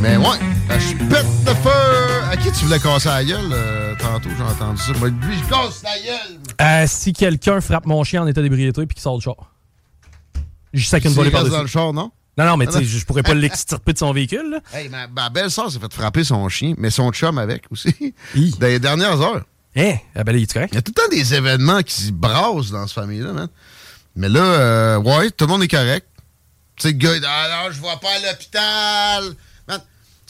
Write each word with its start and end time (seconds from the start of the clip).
Mais 0.00 0.16
ouais, 0.16 0.38
je 0.78 0.94
pète 1.08 1.26
le 1.46 1.54
feu. 1.54 2.22
À 2.30 2.36
qui 2.36 2.50
tu 2.52 2.64
voulais 2.64 2.78
casser 2.78 3.08
la 3.08 3.24
gueule 3.24 3.50
euh, 3.52 3.94
tantôt? 3.96 4.30
J'ai 4.36 4.42
entendu 4.42 4.80
ça. 4.80 4.92
Moi, 4.98 5.08
lui, 5.08 5.36
je 5.38 5.48
casse 5.48 5.82
la 5.82 5.98
gueule. 5.98 6.38
Euh, 6.60 6.86
si 6.88 7.12
quelqu'un 7.12 7.60
frappe 7.60 7.84
mon 7.86 8.02
chien 8.04 8.22
en 8.22 8.26
état 8.26 8.40
d'ébriété 8.40 8.86
puis 8.86 8.94
qu'il 8.94 9.02
sort 9.02 9.18
du 9.18 9.24
char. 9.24 9.36
Je 10.72 10.84
sais 10.86 11.00
qu'une 11.00 11.12
volée 11.12 11.30
par-dessus. 11.30 11.52
dans 11.52 11.62
le 11.62 11.68
char, 11.68 11.92
non? 11.92 12.10
Non, 12.38 12.44
non, 12.46 12.56
mais 12.56 12.66
tu 12.66 12.72
sais, 12.72 12.84
je 12.84 13.04
pourrais 13.04 13.22
pas 13.22 13.34
l'extirper 13.34 13.92
de 13.92 13.98
son 13.98 14.12
véhicule. 14.12 14.50
là. 14.50 14.60
Hey, 14.72 14.88
ma, 14.88 15.06
ma 15.08 15.28
belle-sœur 15.28 15.70
s'est 15.70 15.78
fait 15.78 15.92
frapper 15.92 16.24
son 16.24 16.48
chien, 16.48 16.74
mais 16.78 16.90
son 16.90 17.10
chum 17.12 17.36
avec 17.38 17.64
aussi. 17.70 18.14
Dans 18.58 18.66
les 18.68 18.78
dernières 18.78 19.20
heures. 19.20 19.42
Eh, 19.76 19.94
ah 20.16 20.24
ben 20.24 20.34
il 20.34 20.42
est 20.44 20.52
correct? 20.52 20.70
Il 20.72 20.76
y 20.76 20.78
a 20.78 20.82
tout 20.82 20.92
le 20.96 21.00
temps 21.02 21.08
des 21.14 21.34
événements 21.34 21.82
qui 21.82 21.94
se 21.94 22.10
brassent 22.10 22.70
dans 22.70 22.86
cette 22.88 22.94
famille-là, 22.94 23.32
man. 23.32 23.48
Mais 24.16 24.28
là, 24.28 24.40
euh, 24.40 24.96
ouais, 24.98 25.30
tout 25.30 25.44
le 25.44 25.52
monde 25.52 25.62
est 25.62 25.68
correct. 25.68 26.06
Tu 26.76 26.88
sais, 26.88 26.92
le 26.92 26.98
gars, 26.98 27.18
dit, 27.18 27.26
ah 27.28 27.64
non, 27.64 27.70
je 27.72 27.80
vais 27.80 27.86
pas 28.00 28.08
à 28.16 28.32
l'hôpital. 28.32 29.24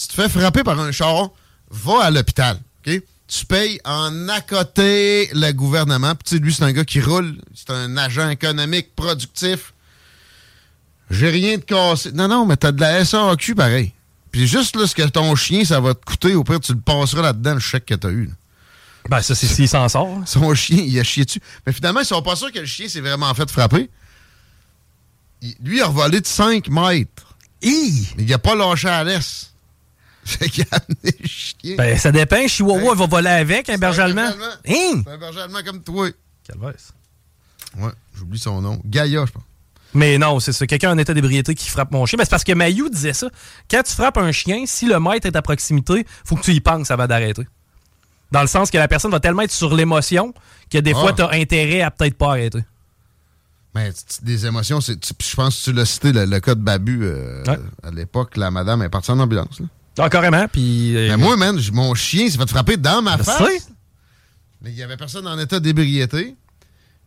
Tu 0.00 0.08
te 0.08 0.14
fais 0.14 0.28
frapper 0.28 0.62
par 0.64 0.80
un 0.80 0.92
char, 0.92 1.30
va 1.70 2.04
à 2.04 2.10
l'hôpital, 2.10 2.58
OK? 2.86 3.02
Tu 3.28 3.46
payes 3.46 3.80
en 3.84 4.28
à 4.28 4.40
côté 4.40 5.28
le 5.34 5.52
gouvernement. 5.52 6.14
Puis, 6.16 6.24
tu 6.24 6.36
sais, 6.36 6.42
lui, 6.42 6.52
c'est 6.54 6.64
un 6.64 6.72
gars 6.72 6.84
qui 6.84 7.00
roule. 7.00 7.36
C'est 7.54 7.70
un 7.70 7.96
agent 7.96 8.28
économique 8.30 8.96
productif. 8.96 9.72
J'ai 11.10 11.28
rien 11.28 11.58
de 11.58 11.62
cassé. 11.62 12.10
Non, 12.12 12.26
non, 12.28 12.46
mais 12.46 12.56
t'as 12.56 12.72
de 12.72 12.80
la 12.80 13.04
SAQ 13.04 13.54
pareil. 13.54 13.92
Puis 14.32 14.46
juste 14.48 14.74
là, 14.76 14.86
ce 14.86 14.94
que 14.94 15.02
ton 15.02 15.34
chien, 15.36 15.64
ça 15.64 15.80
va 15.80 15.94
te 15.94 16.04
coûter, 16.04 16.34
au 16.34 16.42
pire, 16.44 16.60
tu 16.60 16.72
le 16.72 16.80
passeras 16.80 17.22
là-dedans, 17.22 17.54
le 17.54 17.60
chèque 17.60 17.86
que 17.86 17.94
t'as 17.94 18.10
eu. 18.10 18.26
là. 18.26 18.32
Ben, 19.08 19.20
ça, 19.22 19.34
c'est 19.34 19.46
s'il 19.46 19.68
s'en 19.68 19.88
sort. 19.88 20.22
Son 20.26 20.54
chien, 20.54 20.78
il 20.84 20.98
a 20.98 21.04
chié 21.04 21.24
dessus. 21.24 21.40
Mais 21.66 21.72
finalement, 21.72 22.00
ils 22.00 22.06
sont 22.06 22.22
pas 22.22 22.36
sûrs 22.36 22.50
que 22.52 22.58
le 22.60 22.66
chien 22.66 22.88
s'est 22.88 23.00
vraiment 23.00 23.32
fait 23.34 23.48
frapper. 23.50 23.90
Il- 25.42 25.54
lui, 25.62 25.76
il 25.78 25.82
a 25.82 25.86
revolé 25.86 26.20
de 26.20 26.26
5 26.26 26.68
mètres. 26.68 27.34
Mais 28.16 28.24
il 28.24 28.32
a 28.34 28.38
pas 28.38 28.54
lâché 28.54 28.88
à 28.88 29.04
l'aise. 29.04 29.49
Fait 30.24 30.48
qu'il 30.48 30.64
a 30.70 30.76
amené 30.76 31.16
le 31.20 31.26
chien. 31.26 31.76
Ben, 31.76 31.96
ça 31.98 32.12
dépend. 32.12 32.46
Chihuahua, 32.46 32.92
il 32.94 32.98
va 32.98 33.06
voler 33.06 33.28
avec, 33.30 33.68
un 33.70 33.78
berger 33.78 34.02
allemand. 34.02 34.22
Hein? 34.28 34.52
C'est 34.64 35.08
un 35.10 35.18
berger 35.18 35.40
allemand 35.40 35.58
comme 35.64 35.82
toi. 35.82 36.08
Calvaise. 36.46 36.92
Ouais, 37.78 37.90
j'oublie 38.16 38.38
son 38.38 38.60
nom. 38.60 38.80
Gaïa, 38.84 39.24
je 39.26 39.32
pense. 39.32 39.42
Mais 39.94 40.18
non, 40.18 40.38
c'est 40.38 40.52
ça. 40.52 40.66
Quelqu'un 40.66 40.92
en 40.92 40.98
état 40.98 41.14
d'ébriété 41.14 41.54
qui 41.54 41.68
frappe 41.68 41.90
mon 41.90 42.06
chien. 42.06 42.16
Ben, 42.16 42.24
c'est 42.24 42.30
parce 42.30 42.44
que 42.44 42.52
Mayou 42.52 42.88
disait 42.88 43.12
ça. 43.12 43.28
Quand 43.70 43.82
tu 43.82 43.92
frappes 43.92 44.18
un 44.18 44.30
chien, 44.32 44.64
si 44.66 44.86
le 44.86 45.00
maître 45.00 45.26
est 45.26 45.34
à 45.36 45.42
proximité, 45.42 46.06
faut 46.24 46.36
que 46.36 46.42
tu 46.42 46.52
y 46.52 46.60
penses 46.60 46.90
avant 46.90 47.06
d'arrêter. 47.06 47.46
Dans 48.30 48.42
le 48.42 48.46
sens 48.46 48.70
que 48.70 48.78
la 48.78 48.86
personne 48.86 49.10
va 49.10 49.18
tellement 49.20 49.42
être 49.42 49.50
sur 49.50 49.74
l'émotion 49.74 50.32
que 50.70 50.78
des 50.78 50.92
Ah. 50.94 51.00
fois, 51.00 51.12
tu 51.12 51.22
as 51.22 51.30
intérêt 51.30 51.80
à 51.80 51.90
peut-être 51.90 52.16
pas 52.16 52.30
arrêter. 52.30 52.60
Mais 53.74 53.90
des 54.22 54.46
émotions, 54.46 54.80
je 54.80 54.92
pense 55.36 55.58
que 55.58 55.64
tu 55.64 55.72
l'as 55.72 55.84
cité, 55.86 56.12
le, 56.12 56.24
le 56.24 56.40
cas 56.40 56.54
de 56.54 56.60
Babu. 56.60 57.00
euh, 57.02 57.42
À 57.82 57.90
l'époque, 57.90 58.36
la 58.36 58.50
madame 58.50 58.82
est 58.82 58.88
partie 58.88 59.10
en 59.12 59.18
ambulance. 59.18 59.60
Ah, 59.98 60.08
carrément. 60.08 60.46
Puis. 60.48 60.96
euh, 60.96 61.08
Mais 61.10 61.16
moi, 61.16 61.36
man, 61.36 61.58
mon 61.72 61.94
chien 61.94 62.28
s'est 62.30 62.38
fait 62.38 62.48
frapper 62.48 62.76
dans 62.76 63.02
ma 63.02 63.18
face. 63.18 63.38
sais. 63.38 63.62
Mais 64.62 64.70
il 64.70 64.76
y 64.76 64.82
avait 64.82 64.96
personne 64.96 65.26
en 65.26 65.38
état 65.38 65.58
d'ébriété. 65.60 66.36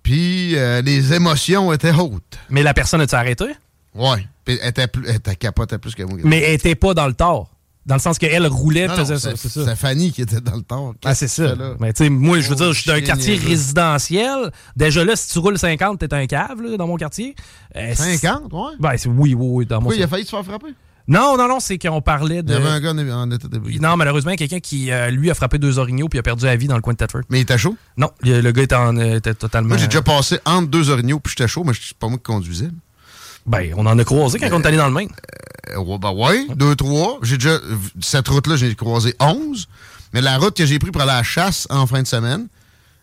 Puis 0.02 0.56
euh, 0.58 0.82
les 0.82 1.14
émotions 1.14 1.72
étaient 1.72 1.92
hautes. 1.94 2.38
Mais 2.50 2.62
la 2.64 2.74
personne 2.74 3.02
a-tu 3.02 3.16
arrêté? 3.16 3.46
Ouais. 3.96 4.28
Puis 4.44 4.60
elle 4.62 4.70
était, 4.70 4.88
plus, 4.88 5.08
elle 5.08 5.16
était 5.16 5.36
capotait 5.36 5.78
plus 5.78 5.96
que 5.96 6.04
moi. 6.04 6.18
Mais 6.24 6.42
elle 6.42 6.54
était 6.56 6.76
pas 6.76 6.94
dans 6.94 7.08
le 7.08 7.14
tort. 7.14 7.50
Dans 7.86 7.96
le 7.96 8.02
sens 8.02 8.18
qu'elle 8.18 8.48
roulait, 8.48 8.88
Non, 8.88 8.96
faisait 8.96 9.14
non, 9.16 9.20
ça. 9.20 9.36
c'est- 9.36 9.50
ça. 9.50 9.66
c'est 9.66 9.76
Fanny 9.76 10.12
qui 10.14 10.22
était 10.22 10.40
dans 10.40 10.56
le 10.56 10.62
tort. 10.62 10.94
Ah, 11.04 11.14
c'est 11.16 11.28
ça. 11.28 11.54
Mais 11.80 11.92
tu 11.94 12.06
sais, 12.06 12.10
moi, 12.10 12.40
je 12.40 12.48
veux 12.48 12.54
Oh, 12.54 12.58
dire, 12.64 12.74
je 12.74 12.80
suis 12.82 12.88
d'un 12.90 13.02
quartier 13.02 13.36
résidentiel. 13.36 14.52
Déjà 14.76 15.04
là, 15.04 15.16
si 15.16 15.32
tu 15.32 15.40
roules 15.40 15.58
50, 15.60 16.00
t'es 16.00 16.14
un 16.14 16.26
cave, 16.26 16.62
là, 16.62 16.78
dans 16.78 16.88
mon 16.88 16.96
quartier. 16.98 17.36
Euh, 17.76 17.94
50, 17.94 18.52
ouais? 18.54 18.76
Ben, 18.80 18.98
c'est- 18.98 19.10
oui, 19.10 19.34
oui, 19.34 19.48
oui, 19.50 19.66
dans 19.66 19.76
mon 19.78 19.82
Pourquoi 19.82 19.98
il 19.98 20.04
a 20.04 20.08
failli 20.08 20.24
se 20.26 20.30
faire 20.30 20.44
frapper? 20.46 20.74
Non, 21.08 21.38
non, 21.38 21.48
non, 21.50 21.60
c'est 21.60 21.78
qu'on 21.78 22.02
parlait 22.02 22.38
Il 22.38 22.44
de. 22.44 22.54
y 22.54 22.56
avait 22.56 22.70
un 22.70 22.80
gars 22.80 22.92
en, 22.92 23.32
état 23.32 23.48
d'ébriété. 23.48 23.84
Non, 23.84 23.98
malheureusement, 23.98 24.32
il 24.32 24.38
quelqu'un 24.38 24.60
qui, 24.62 24.90
euh, 24.92 25.10
lui, 25.10 25.30
a 25.30 25.34
frappé 25.34 25.58
deux 25.58 25.78
orignaux 25.78 26.08
puis 26.08 26.18
a 26.18 26.24
perdu 26.24 26.46
la 26.46 26.56
vie 26.56 26.68
dans 26.68 26.76
le 26.76 26.82
coin 26.82 26.94
de 26.94 26.98
Tetford. 26.98 27.24
Mais 27.30 27.40
il 27.40 27.42
était 27.42 27.58
chaud? 27.58 27.76
Non, 27.98 28.12
le, 28.22 28.40
le 28.40 28.52
gars 28.52 28.64
était, 28.64 28.76
en, 28.76 28.96
euh, 28.98 29.18
était 29.18 29.34
totalement. 29.34 29.70
Moi, 29.70 29.78
j'ai 29.78 29.88
déjà 29.88 30.02
passé 30.02 30.40
entre 30.46 30.70
deux 30.70 30.90
orignaux, 30.90 31.20
puis 31.20 31.34
j'étais 31.38 31.48
chaud, 31.50 31.64
mais 31.66 31.74
c'est 31.74 31.98
pas 31.98 32.08
moi 32.08 32.18
qui 32.18 32.24
conduisais. 32.24 32.70
Ben, 33.46 33.74
on 33.76 33.86
en 33.86 34.00
a 34.00 34.04
croisé 34.06 34.40
quand 34.40 34.48
on 34.54 34.62
est 34.62 34.68
allé 34.68 34.78
dans 34.78 34.88
le 34.88 34.94
Maine. 34.94 35.10
Euh, 35.72 35.80
ouais, 35.80 35.98
ben 35.98 36.12
ouais, 36.12 36.48
deux, 36.56 36.76
trois. 36.76 37.20
J'ai 37.22 37.38
déjà. 37.38 37.60
Cette 38.02 38.28
route-là, 38.30 38.56
j'ai 38.56 38.74
croisé 38.76 39.16
11. 39.20 39.68
Mais 40.14 40.22
la 40.22 40.38
route 40.38 40.56
que 40.56 40.66
j'ai 40.66 40.80
prise 40.80 40.92
pour 40.92 41.02
aller 41.02 41.12
à 41.12 41.18
la 41.18 41.24
chasse 41.24 41.68
en 41.70 41.88
fin 41.88 42.02
de 42.02 42.08
semaine, 42.08 42.48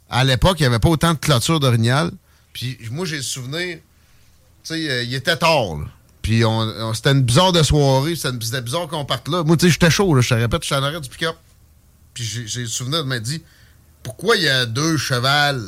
à 0.08 0.24
l'époque, 0.24 0.60
il 0.60 0.62
n'y 0.62 0.68
avait 0.68 0.78
pas 0.78 0.88
autant 0.88 1.12
de 1.12 1.18
clôture 1.18 1.60
d'orignal. 1.60 2.10
Puis 2.52 2.78
moi, 2.90 3.04
j'ai 3.04 3.16
le 3.16 3.22
souvenir. 3.22 3.76
Tu 3.76 4.74
sais, 4.74 4.90
euh, 4.90 5.02
il 5.02 5.14
était 5.14 5.36
tard, 5.36 5.76
là. 5.78 5.86
Puis 6.22 6.44
on, 6.44 6.50
on- 6.58 6.94
c'était 6.94 7.12
une 7.12 7.22
bizarre 7.22 7.52
de 7.52 7.62
soirée. 7.62 8.14
C'était 8.16 8.60
bizarre 8.60 8.88
qu'on 8.88 9.04
parte 9.04 9.28
là. 9.28 9.42
Moi, 9.44 9.56
tu 9.56 9.66
sais, 9.66 9.72
j'étais 9.72 9.90
chaud, 9.90 10.14
là. 10.14 10.20
Je 10.20 10.28
te 10.28 10.34
répète, 10.34 10.62
j'étais 10.62 10.74
en 10.76 10.82
arrière 10.82 11.00
du 11.00 11.08
pick-up. 11.08 11.36
Puis 12.14 12.24
j'ai 12.24 12.60
le 12.62 12.66
souvenir 12.68 13.04
de 13.04 13.08
me 13.08 13.18
dire 13.18 13.40
pourquoi 14.02 14.36
il 14.36 14.42
y 14.42 14.48
a 14.48 14.66
deux 14.66 14.96
chevals? 14.96 15.62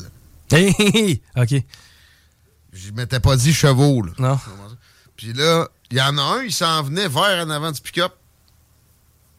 OK. 0.53 1.55
Je 2.73 2.91
m'étais 2.93 3.21
pas 3.21 3.37
dit 3.37 3.53
chevaux, 3.53 4.03
là. 4.03 4.13
Non. 4.19 4.39
Puis 5.17 5.33
là, 5.33 5.69
il 5.91 5.99
y 5.99 6.01
en 6.03 6.17
a 6.19 6.23
un, 6.23 6.43
il 6.43 6.53
s'en 6.53 6.83
venait 6.83 7.09
vers 7.09 7.47
en 7.47 7.51
avant 7.51 7.71
du 7.71 7.81
pick-up. 7.81 8.13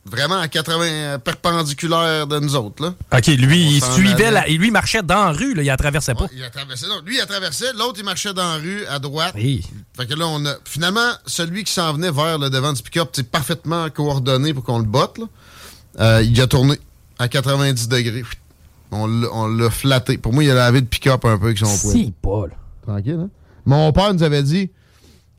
Vraiment 0.05 0.37
à 0.37 0.49
80 0.49 0.85
euh, 0.85 1.17
perpendiculaire 1.17 2.27
de 2.27 2.37
nous 2.39 2.55
autres, 2.57 2.83
là. 2.83 2.93
OK, 3.17 3.27
lui, 3.27 3.65
On 3.65 3.71
il 3.71 3.83
suivait 3.83 4.31
la. 4.31 4.45
Lui, 4.47 4.67
il 4.67 4.71
marchait 4.71 5.01
dans 5.01 5.25
la 5.25 5.31
rue, 5.31 5.53
là, 5.53 5.63
il 5.63 5.67
la 5.67 5.77
traversait 5.77 6.13
pas. 6.13 6.23
Ouais, 6.25 6.29
il 6.35 6.43
a 6.43 6.49
traversé. 6.49 6.87
non, 6.87 6.99
lui, 7.05 7.15
il 7.15 7.21
a 7.21 7.25
traversé. 7.25 7.65
L'autre, 7.77 7.99
il 7.99 8.05
marchait 8.05 8.33
dans 8.33 8.43
la 8.43 8.57
rue, 8.57 8.85
à 8.87 8.99
droite. 8.99 9.33
Oui. 9.35 9.65
Fait 9.95 10.05
que 10.05 10.13
là, 10.13 10.27
on 10.27 10.45
a. 10.45 10.55
Finalement, 10.65 11.09
celui 11.25 11.63
qui 11.63 11.71
s'en 11.71 11.93
venait 11.93 12.11
vers 12.11 12.37
le 12.37 12.49
devant 12.49 12.73
du 12.73 12.81
pick-up, 12.81 13.09
c'est 13.13 13.29
parfaitement 13.29 13.89
coordonné 13.89 14.53
pour 14.53 14.63
qu'on 14.65 14.79
le 14.79 14.85
botte, 14.85 15.19
là. 15.19 15.25
Euh, 15.99 16.23
il 16.23 16.39
a 16.41 16.47
tourné 16.47 16.77
à 17.17 17.29
90 17.29 17.87
degrés. 17.87 18.23
On 18.91 19.47
l'a 19.47 19.69
flatté. 19.69 20.17
Pour 20.17 20.33
moi, 20.33 20.43
il 20.43 20.51
a 20.51 20.55
lavé 20.55 20.81
le 20.81 20.85
pick-up 20.85 21.23
un 21.25 21.37
peu 21.37 21.45
avec 21.45 21.57
son 21.57 21.65
poing. 21.65 21.93
Si, 21.93 22.13
pas, 22.21 22.47
là. 22.47 22.53
Tranquille, 22.85 23.19
hein? 23.21 23.29
Mon 23.65 23.91
père 23.93 24.13
nous 24.13 24.23
avait 24.23 24.43
dit 24.43 24.69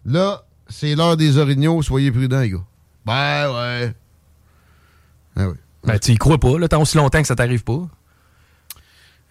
là, 0.06 0.44
c'est 0.68 0.94
l'heure 0.94 1.16
des 1.16 1.38
orignaux, 1.38 1.82
soyez 1.82 2.10
prudents, 2.10 2.40
les 2.40 2.50
gars. 2.50 2.64
Ben 3.04 3.52
ouais. 3.52 3.94
Ben 5.36 5.48
oui. 5.48 5.54
Ben, 5.84 5.98
tu 5.98 6.12
y 6.12 6.16
crois 6.16 6.38
pas, 6.38 6.58
là, 6.58 6.66
tant 6.68 6.80
aussi 6.80 6.96
longtemps 6.96 7.20
que 7.20 7.26
ça 7.28 7.36
t'arrive 7.36 7.62
pas. 7.64 7.86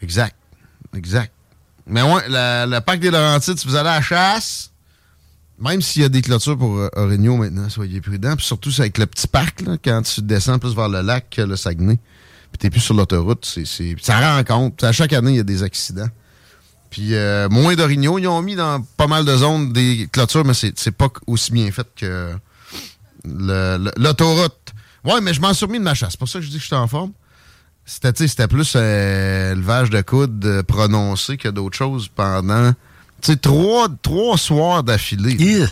Exact. 0.02 0.36
Exact. 0.96 1.32
Mais 1.88 2.02
ouais, 2.02 2.22
le 2.28 2.80
parc 2.80 3.00
des 3.00 3.10
Laurentides, 3.12 3.58
si 3.58 3.68
vous 3.68 3.76
allez 3.76 3.90
à 3.90 3.96
la 3.96 4.02
chasse, 4.02 4.72
même 5.60 5.82
s'il 5.82 6.02
y 6.02 6.06
a 6.06 6.10
des 6.10 6.22
clôtures 6.22 6.58
pour 6.58 6.78
euh, 6.78 6.90
orignaux 6.96 7.38
maintenant, 7.38 7.70
soyez 7.70 8.02
prudents. 8.02 8.36
Puis 8.36 8.46
surtout, 8.46 8.72
c'est 8.72 8.82
avec 8.84 8.98
le 8.98 9.06
petit 9.06 9.28
parc, 9.28 9.62
là, 9.62 9.78
quand 9.84 10.02
tu 10.04 10.22
descends 10.22 10.60
plus 10.60 10.76
vers 10.76 10.90
le 10.90 11.02
lac 11.02 11.30
que 11.30 11.42
le 11.42 11.56
Saguenay. 11.56 12.00
Puis 12.52 12.60
t'es 12.60 12.70
plus 12.70 12.82
sur 12.82 12.94
l'autoroute, 12.94 13.46
c'est, 13.46 13.66
c'est- 13.66 13.96
ça 14.02 14.20
rend 14.20 14.44
compte. 14.44 14.84
À 14.84 14.92
chaque 14.92 15.14
année, 15.14 15.32
il 15.32 15.38
y 15.38 15.40
a 15.40 15.44
des 15.44 15.64
accidents. 15.64 16.10
Puis 16.92 17.16
euh, 17.16 17.50
moins 17.50 17.74
d'orignaux. 17.76 18.20
Ils 18.20 18.28
ont 18.28 18.42
mis 18.44 18.56
dans 18.56 18.82
pas 18.82 19.08
mal 19.08 19.26
de 19.26 19.36
zones 19.36 19.74
des 19.74 20.08
clôtures, 20.12 20.46
mais 20.46 20.54
c'est, 20.54 20.78
c'est 20.78 20.92
pas 20.92 21.10
aussi 21.26 21.52
bien 21.52 21.72
fait 21.72 21.88
que 21.96 22.36
le- 23.26 23.78
le- 23.78 23.92
l'autoroute. 23.98 24.60
Ouais, 25.04 25.22
mais 25.22 25.34
je 25.34 25.42
m'en 25.42 25.54
suis 25.54 25.66
remis 25.66 25.80
de 25.80 25.84
ma 25.84 25.94
chasse. 25.94 26.12
C'est 26.12 26.20
pour 26.20 26.30
ça 26.30 26.40
que 26.40 26.46
je 26.46 26.50
dis 26.50 26.56
que 26.58 26.62
je 26.62 26.68
suis 26.68 26.76
en 26.76 26.88
forme. 26.88 27.12
c'était 27.86 28.28
c'était 28.28 28.48
plus 28.48 28.74
euh, 28.76 29.52
élevage 29.54 29.90
de 29.90 30.02
coude 30.02 30.44
euh, 30.46 30.64
prononcé 30.64 31.38
que 31.38 31.50
d'autres 31.50 31.78
choses 31.78 32.08
pendant 32.08 32.72
tu 33.22 33.32
sais, 33.32 33.38
trois, 33.38 33.88
trois 34.02 34.38
soirs 34.38 34.84
d'affilée. 34.84 35.66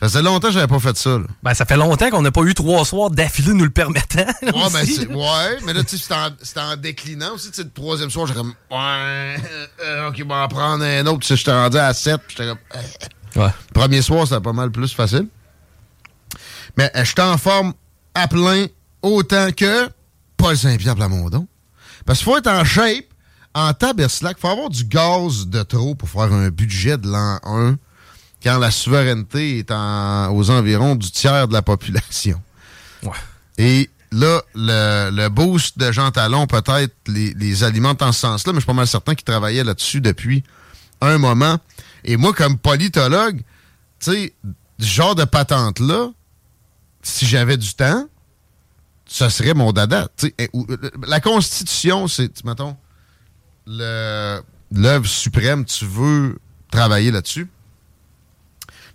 Ça 0.00 0.08
faisait 0.08 0.22
longtemps 0.22 0.48
que 0.48 0.54
j'avais 0.54 0.66
pas 0.66 0.78
fait 0.78 0.96
ça. 0.96 1.10
Là. 1.10 1.24
Ben, 1.42 1.52
ça 1.52 1.66
fait 1.66 1.76
longtemps 1.76 2.08
qu'on 2.08 2.22
n'a 2.22 2.30
pas 2.30 2.40
eu 2.42 2.54
trois 2.54 2.84
soirs 2.86 3.10
d'affilée 3.10 3.52
nous 3.52 3.64
le 3.64 3.70
permettant. 3.70 4.24
Ouais, 4.42 4.70
ben, 4.72 4.86
c'est- 4.86 5.06
ouais, 5.06 5.58
mais 5.66 5.74
là, 5.74 5.84
tu 5.84 5.98
sais, 5.98 6.06
c'était 6.42 6.60
en, 6.60 6.76
déclinant 6.76 7.34
aussi. 7.34 7.50
Le 7.58 7.68
troisième 7.68 8.08
soir, 8.08 8.26
j'étais 8.26 8.38
comme, 8.38 8.54
ouais, 8.70 9.36
euh, 9.84 10.08
ok, 10.08 10.22
bon, 10.24 10.34
en 10.34 10.48
prendre 10.48 10.84
un 10.84 11.06
autre. 11.06 11.26
Tu 11.26 11.36
j'étais 11.36 11.52
rendu 11.52 11.76
à 11.76 11.92
7. 11.92 12.18
J'étais 12.28 12.46
comme, 12.46 12.58
euh. 12.76 13.44
Ouais. 13.44 13.52
Premier 13.74 14.00
soir, 14.00 14.26
c'était 14.26 14.40
pas 14.40 14.52
mal 14.54 14.70
plus 14.70 14.92
facile. 14.94 15.26
Mais 16.78 16.90
euh, 16.96 17.04
j'étais 17.04 17.22
en 17.22 17.36
forme 17.36 17.74
à 18.20 18.28
plein 18.28 18.66
autant 19.02 19.50
que 19.52 19.88
Paul 20.36 20.56
Saint-Pierre 20.56 20.94
Plamondon. 20.96 21.46
Parce 22.06 22.18
qu'il 22.20 22.26
faut 22.26 22.36
être 22.38 22.48
en 22.50 22.64
shape, 22.64 23.04
en 23.54 23.72
taberslac. 23.74 24.36
Il 24.38 24.40
faut 24.40 24.48
avoir 24.48 24.70
du 24.70 24.84
gaz 24.84 25.46
de 25.46 25.62
trop 25.62 25.94
pour 25.94 26.08
faire 26.08 26.32
un 26.32 26.48
budget 26.50 26.96
de 26.98 27.08
l'an 27.08 27.38
1 27.44 27.76
quand 28.42 28.58
la 28.58 28.70
souveraineté 28.70 29.58
est 29.58 29.70
en- 29.70 30.30
aux 30.34 30.50
environs 30.50 30.94
du 30.96 31.10
tiers 31.10 31.46
de 31.48 31.52
la 31.52 31.62
population. 31.62 32.40
Ouais. 33.02 33.10
Et 33.58 33.90
là, 34.12 34.40
le, 34.54 35.10
le 35.10 35.28
boost 35.28 35.78
de 35.78 35.92
Jean 35.92 36.10
Talon, 36.10 36.46
peut-être, 36.46 36.94
les, 37.06 37.34
les 37.34 37.64
alimente 37.64 38.00
en 38.02 38.12
ce 38.12 38.20
sens-là, 38.20 38.52
mais 38.52 38.56
je 38.60 38.60
suis 38.62 38.66
pas 38.66 38.72
mal 38.72 38.86
certain 38.86 39.14
qu'il 39.14 39.24
travaillait 39.24 39.64
là-dessus 39.64 40.00
depuis 40.00 40.42
un 41.02 41.18
moment. 41.18 41.58
Et 42.04 42.16
moi, 42.16 42.32
comme 42.32 42.56
politologue, 42.56 43.42
tu 44.00 44.10
sais, 44.12 44.32
ce 44.78 44.86
genre 44.86 45.14
de 45.14 45.24
patente-là, 45.24 46.08
si 47.02 47.26
j'avais 47.26 47.56
du 47.56 47.72
temps, 47.74 48.08
ce 49.06 49.28
serait 49.28 49.54
mon 49.54 49.72
dada. 49.72 50.08
Et- 50.38 50.48
ou- 50.52 50.66
la 51.06 51.20
Constitution, 51.20 52.06
c'est, 52.08 52.44
mettons, 52.44 52.76
l'œuvre 53.66 55.06
suprême, 55.06 55.64
tu 55.64 55.84
veux 55.84 56.38
travailler 56.70 57.10
là-dessus. 57.10 57.48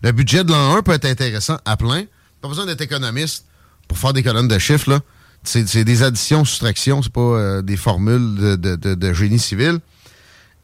Le 0.01 0.11
budget 0.11 0.43
de 0.43 0.51
l'an 0.51 0.75
1 0.77 0.81
peut 0.83 0.93
être 0.93 1.05
intéressant 1.05 1.57
à 1.65 1.77
plein. 1.77 2.03
Pas 2.41 2.47
besoin 2.47 2.65
d'être 2.65 2.81
économiste 2.81 3.45
pour 3.87 3.97
faire 3.97 4.13
des 4.13 4.23
colonnes 4.23 4.47
de 4.47 4.59
chiffres. 4.59 5.01
C'est 5.43 5.83
des 5.83 6.01
additions, 6.03 6.43
soustractions, 6.43 7.01
c'est 7.03 7.11
pas 7.11 7.19
euh, 7.21 7.61
des 7.61 7.77
formules 7.77 8.35
de 8.57 9.13
génie 9.13 9.39
civil. 9.39 9.79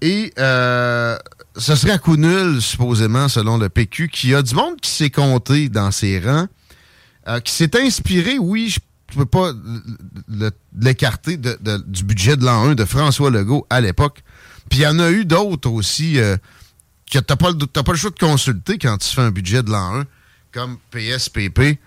Et 0.02 0.34
euh, 0.40 1.18
ce 1.56 1.76
serait 1.76 1.92
à 1.92 1.98
coup 2.00 2.18
nul, 2.18 2.60
supposément, 2.62 3.28
selon 3.28 3.58
le 3.60 3.70
PQ, 3.70 4.10
qui 4.10 4.34
a 4.34 4.42
du 4.42 4.56
monde 4.56 4.80
qui 4.82 4.90
s'est 4.90 5.12
compté 5.12 5.70
dans 5.70 5.92
ses 5.92 6.20
rangs, 6.20 6.48
euh, 7.28 7.40
qui 7.40 7.52
s'est 7.54 7.80
inspiré, 7.80 8.38
oui, 8.40 8.70
je 8.70 8.80
peux 9.16 9.26
pas 9.26 9.52
l'écarter 10.80 11.38
du 11.38 12.04
budget 12.04 12.38
de 12.38 12.46
l'an 12.46 12.70
1 12.70 12.76
de 12.76 12.86
François 12.86 13.30
Legault 13.30 13.66
à 13.70 13.82
l'époque. 13.82 14.24
Puis 14.70 14.80
il 14.80 14.84
y 14.84 14.88
en 14.88 15.00
a 15.00 15.10
eu 15.12 15.26
d'autres 15.26 15.70
aussi 15.70 16.18
euh, 16.20 16.38
que 17.12 17.20
t'as 17.20 17.36
pas, 17.36 17.52
le- 17.52 17.58
t'as 17.68 17.84
pas 17.84 17.92
le 17.92 17.98
choix 17.98 18.10
de 18.12 18.18
consulter 18.20 18.78
quand 18.78 18.98
tu 18.98 19.10
fais 19.14 19.22
un 19.22 19.32
budget 19.32 19.64
de 19.64 19.70
l'an 19.70 20.00
1, 20.02 20.06
comme 20.54 20.78
PSPP, 20.92 21.78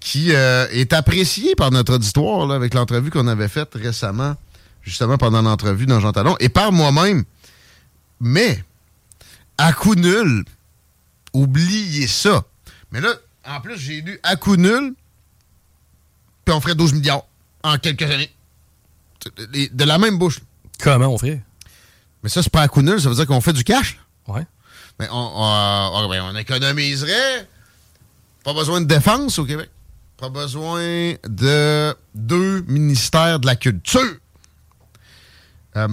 qui 0.00 0.34
euh, 0.34 0.66
est 0.70 0.92
apprécié 0.92 1.54
par 1.54 1.70
notre 1.70 1.94
auditoire 1.94 2.46
là, 2.46 2.54
avec 2.56 2.74
l'entrevue 2.74 3.10
qu'on 3.10 3.26
avait 3.26 3.48
faite 3.48 3.70
récemment, 3.74 4.36
justement 4.82 5.16
pendant 5.18 5.40
l'entrevue 5.42 5.86
dans 5.86 6.00
Jean 6.00 6.12
Talon, 6.12 6.36
et 6.40 6.48
par 6.50 6.72
moi-même. 6.72 7.24
Mais, 8.20 8.62
à 9.56 9.72
coup 9.72 9.94
nul, 9.94 10.44
oubliez 11.32 12.06
ça. 12.06 12.44
Mais 12.92 13.00
là, 13.00 13.14
en 13.46 13.60
plus, 13.60 13.78
j'ai 13.78 14.00
lu 14.02 14.18
à 14.22 14.36
coup 14.36 14.56
nul, 14.56 14.94
puis 16.44 16.54
on 16.54 16.60
ferait 16.60 16.74
12 16.74 16.92
milliards 16.94 17.24
en 17.62 17.76
quelques 17.78 18.02
années. 18.02 18.30
De 19.72 19.84
la 19.84 19.98
même 19.98 20.18
bouche. 20.18 20.40
Comment 20.82 21.08
on 21.08 21.18
ferait? 21.18 21.42
Mais 22.22 22.28
ça, 22.28 22.42
c'est 22.42 22.52
pas 22.52 22.62
à 22.62 22.68
coup 22.68 22.82
nul, 22.82 23.00
ça 23.00 23.08
veut 23.08 23.14
dire 23.14 23.26
qu'on 23.26 23.40
fait 23.40 23.52
du 23.52 23.64
cash. 23.64 23.98
Ouais. 24.26 24.46
Mais 24.98 25.08
on, 25.10 25.14
on- 25.16 25.90
on- 25.94 26.08
ben, 26.08 26.22
on 26.22 26.36
économiserait. 26.36 27.48
Pas 28.44 28.54
besoin 28.54 28.80
de 28.80 28.86
défense 28.86 29.38
au 29.38 29.44
Québec. 29.44 29.70
Pas 30.16 30.28
besoin 30.28 31.14
de 31.26 31.94
deux 32.14 32.60
ministères 32.62 33.40
de 33.40 33.46
la 33.46 33.56
culture. 33.56 34.16
Euh, 35.76 35.88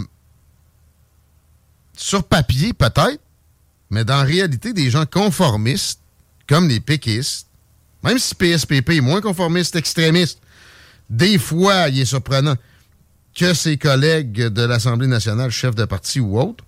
sur 1.96 2.24
papier, 2.24 2.74
peut-être, 2.74 3.20
mais 3.90 4.04
dans 4.06 4.18
la 4.18 4.24
réalité, 4.24 4.74
des 4.74 4.90
gens 4.90 5.06
conformistes, 5.06 6.00
comme 6.48 6.68
les 6.68 6.80
péquistes, 6.80 7.48
même 8.04 8.20
si 8.20 8.36
PSPP 8.36 8.92
est 8.92 9.02
moins 9.02 9.22
conformiste, 9.22 9.76
extrémiste, 9.76 10.40
des 11.10 11.38
fois, 11.38 11.90
il 11.90 12.00
est 12.02 12.06
surprenant 12.06 12.56
que 13.36 13.54
ses 13.54 13.78
collègues 13.78 14.48
de 14.48 14.62
l'Assemblée 14.64 15.08
nationale, 15.08 15.52
chefs 15.52 15.76
de 15.76 15.86
parti 15.86 16.20
ou 16.20 16.40
autres, 16.40 16.64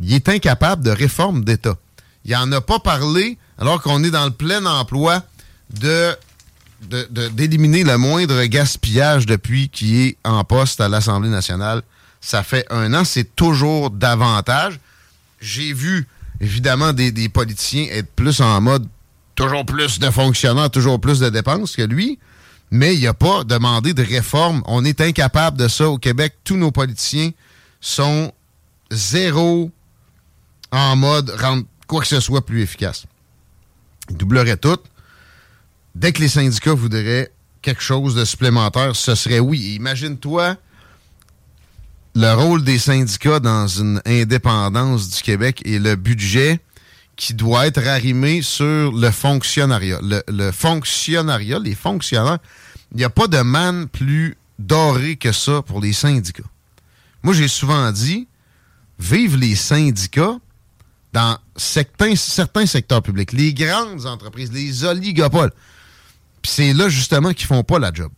il 0.00 0.12
est 0.12 0.28
incapable 0.28 0.84
de 0.84 0.90
réforme 0.90 1.44
d'État. 1.44 1.76
Il 2.24 2.32
n'en 2.32 2.52
a 2.52 2.60
pas 2.60 2.78
parlé 2.78 3.38
alors 3.58 3.82
qu'on 3.82 4.04
est 4.04 4.10
dans 4.10 4.24
le 4.26 4.30
plein 4.32 4.64
emploi 4.66 5.24
de- 5.70 6.16
d'éliminer 7.32 7.82
le 7.84 7.96
moindre 7.98 8.44
gaspillage 8.44 9.26
depuis 9.26 9.68
qu'il 9.68 9.96
est 9.96 10.16
en 10.24 10.44
poste 10.44 10.80
à 10.80 10.88
l'Assemblée 10.88 11.30
nationale. 11.30 11.82
Ça 12.20 12.42
fait 12.44 12.64
un 12.70 12.94
an, 12.94 13.04
c'est 13.04 13.34
toujours 13.34 13.90
davantage. 13.90 14.78
J'ai 15.40 15.72
vu, 15.72 16.06
évidemment, 16.40 16.92
des, 16.92 17.28
politiciens 17.28 17.86
être 17.90 18.10
plus 18.14 18.40
en 18.40 18.60
mode 18.60 18.86
toujours 19.34 19.64
plus 19.64 19.98
de 19.98 20.10
fonctionnaires, 20.10 20.70
toujours 20.70 21.00
plus 21.00 21.20
de 21.20 21.28
dépenses 21.28 21.76
que 21.76 21.82
lui, 21.82 22.18
mais 22.70 22.94
il 22.94 23.04
n'a 23.04 23.14
pas 23.14 23.44
demandé 23.44 23.94
de 23.94 24.02
réforme. 24.02 24.62
On 24.66 24.84
est 24.84 25.00
incapable 25.00 25.56
de 25.56 25.68
ça 25.68 25.88
au 25.88 25.98
Québec. 25.98 26.34
Tous 26.44 26.56
nos 26.56 26.70
politiciens 26.70 27.30
sont 27.80 28.32
zéro 28.90 29.70
en 30.70 30.96
mode 30.96 31.30
rendre 31.30 31.64
quoi 31.86 32.02
que 32.02 32.06
ce 32.06 32.20
soit 32.20 32.44
plus 32.44 32.62
efficace. 32.62 33.04
Ils 34.10 34.16
doubleraient 34.16 34.56
tout. 34.56 34.78
Dès 35.94 36.12
que 36.12 36.20
les 36.20 36.28
syndicats 36.28 36.74
voudraient 36.74 37.32
quelque 37.62 37.82
chose 37.82 38.14
de 38.14 38.24
supplémentaire, 38.24 38.94
ce 38.94 39.14
serait 39.14 39.40
oui. 39.40 39.64
Et 39.64 39.74
Imagine-toi 39.74 40.56
le 42.18 42.34
rôle 42.34 42.64
des 42.64 42.80
syndicats 42.80 43.38
dans 43.38 43.68
une 43.68 44.02
indépendance 44.04 45.08
du 45.08 45.22
Québec 45.22 45.62
et 45.64 45.78
le 45.78 45.94
budget 45.94 46.58
qui 47.14 47.32
doit 47.32 47.68
être 47.68 47.86
arrimé 47.86 48.42
sur 48.42 48.90
le 48.90 49.12
fonctionnariat. 49.12 50.00
Le, 50.02 50.50
fonctionnariat, 50.50 51.60
les 51.60 51.76
fonctionnaires, 51.76 52.38
il 52.90 52.96
n'y 52.96 53.04
a 53.04 53.10
pas 53.10 53.28
de 53.28 53.38
manne 53.38 53.86
plus 53.86 54.36
dorée 54.58 55.14
que 55.14 55.30
ça 55.30 55.62
pour 55.62 55.80
les 55.80 55.92
syndicats. 55.92 56.42
Moi, 57.22 57.34
j'ai 57.34 57.46
souvent 57.46 57.92
dit, 57.92 58.26
vive 58.98 59.36
les 59.36 59.54
syndicats 59.54 60.38
dans 61.12 61.38
certains, 61.54 62.16
certains 62.16 62.66
secteurs 62.66 63.02
publics, 63.02 63.30
les 63.32 63.54
grandes 63.54 64.06
entreprises, 64.06 64.50
les 64.50 64.82
oligopoles. 64.82 65.52
Puis 66.42 66.50
c'est 66.50 66.72
là, 66.72 66.88
justement, 66.88 67.32
qu'ils 67.32 67.46
font 67.46 67.62
pas 67.62 67.78
la 67.78 67.92
job. 67.94 68.10